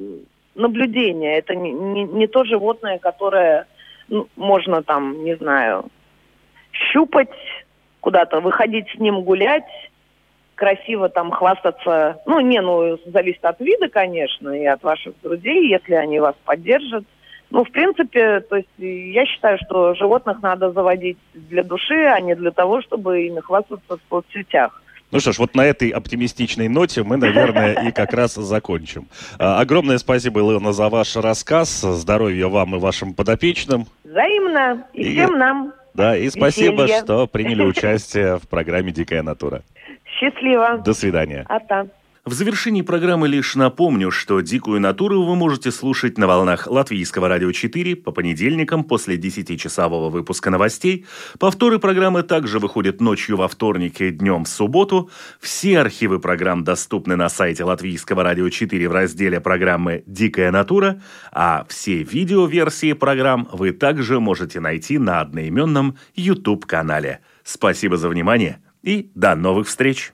наблюдения. 0.56 1.38
Это 1.38 1.56
не, 1.56 1.72
не, 1.72 2.04
не 2.04 2.28
то 2.28 2.44
животное, 2.44 3.00
которое 3.00 3.66
ну, 4.10 4.28
можно 4.36 4.84
там, 4.84 5.24
не 5.24 5.38
знаю, 5.38 5.86
щупать, 6.74 7.30
куда-то 8.02 8.42
выходить 8.42 8.90
с 8.94 9.00
ним 9.00 9.22
гулять 9.22 9.72
красиво 10.56 11.08
там 11.08 11.32
хвастаться. 11.32 12.22
Ну, 12.26 12.42
не, 12.42 12.60
ну, 12.60 13.00
зависит 13.06 13.46
от 13.46 13.62
вида, 13.62 13.88
конечно, 13.88 14.50
и 14.50 14.66
от 14.66 14.84
ваших 14.84 15.14
друзей, 15.24 15.70
если 15.70 15.94
они 15.94 16.20
вас 16.20 16.36
поддержат. 16.44 17.06
Ну, 17.52 17.66
в 17.66 17.72
принципе, 17.72 18.40
то 18.40 18.56
есть 18.56 18.70
я 18.78 19.26
считаю, 19.26 19.58
что 19.66 19.94
животных 19.94 20.42
надо 20.42 20.72
заводить 20.72 21.18
для 21.34 21.64
души, 21.64 22.06
а 22.06 22.20
не 22.22 22.34
для 22.34 22.52
того, 22.52 22.82
чтобы 22.82 23.28
ими 23.28 23.42
хвастаться 23.42 23.98
в 23.98 24.00
соцсетях. 24.10 24.82
Ну 25.12 25.20
что 25.20 25.34
ж, 25.34 25.40
вот 25.40 25.56
на 25.56 25.66
этой 25.66 25.90
оптимистичной 25.90 26.70
ноте 26.70 27.04
мы, 27.04 27.18
наверное, 27.18 27.74
и 27.88 27.92
как 27.92 28.14
раз 28.14 28.36
закончим. 28.36 29.08
А, 29.38 29.60
огромное 29.60 29.98
спасибо, 29.98 30.40
Илона, 30.40 30.72
за 30.72 30.88
ваш 30.88 31.18
рассказ. 31.18 31.82
Здоровья 31.82 32.48
вам 32.48 32.78
и 32.78 32.80
вашим 32.80 33.14
подопечным. 33.14 33.86
Взаимно. 34.06 34.88
И, 34.94 35.02
и 35.02 35.12
всем 35.12 35.38
нам. 35.38 35.74
Да, 35.94 36.16
и 36.16 36.30
спасибо, 36.30 36.84
Веселье. 36.84 37.02
что 37.04 37.28
приняли 37.28 37.64
участие 37.66 38.38
в 38.38 38.48
программе 38.48 38.94
«Дикая 38.94 39.24
натура». 39.24 39.62
Счастливо. 40.06 40.78
До 40.78 40.94
свидания. 40.94 41.46
А-та. 41.50 41.88
В 42.24 42.34
завершении 42.34 42.84
программы 42.84 43.28
лишь 43.28 43.56
напомню, 43.56 44.12
что 44.12 44.42
«Дикую 44.42 44.80
натуру» 44.80 45.24
вы 45.24 45.36
можете 45.36 45.72
слушать 45.72 46.20
на 46.20 46.28
волнах 46.28 46.68
Латвийского 46.68 47.28
радио 47.28 47.52
4 47.52 47.96
по 47.96 48.12
понедельникам 48.12 48.84
после 48.84 49.16
10-часового 49.18 50.12
выпуска 50.12 50.52
новостей. 50.52 51.08
Повторы 51.40 51.80
программы 51.80 52.22
также 52.22 52.60
выходят 52.60 53.02
ночью 53.02 53.38
во 53.38 53.48
вторник 53.48 54.02
и 54.02 54.12
днем 54.12 54.44
в 54.44 54.50
субботу. 54.50 55.10
Все 55.40 55.80
архивы 55.80 56.20
программ 56.20 56.64
доступны 56.64 57.16
на 57.16 57.28
сайте 57.28 57.64
Латвийского 57.64 58.22
радио 58.22 58.48
4 58.50 58.88
в 58.88 58.92
разделе 58.92 59.40
программы 59.40 60.04
«Дикая 60.06 60.52
натура», 60.52 61.02
а 61.32 61.66
все 61.70 62.04
видеоверсии 62.04 62.94
программ 62.94 63.50
вы 63.52 63.72
также 63.72 64.20
можете 64.20 64.60
найти 64.60 65.00
на 65.00 65.22
одноименном 65.22 65.98
YouTube-канале. 66.14 67.22
Спасибо 67.44 67.98
за 67.98 68.10
внимание 68.10 68.62
и 68.84 69.10
до 69.16 69.34
новых 69.34 69.68
встреч! 69.68 70.14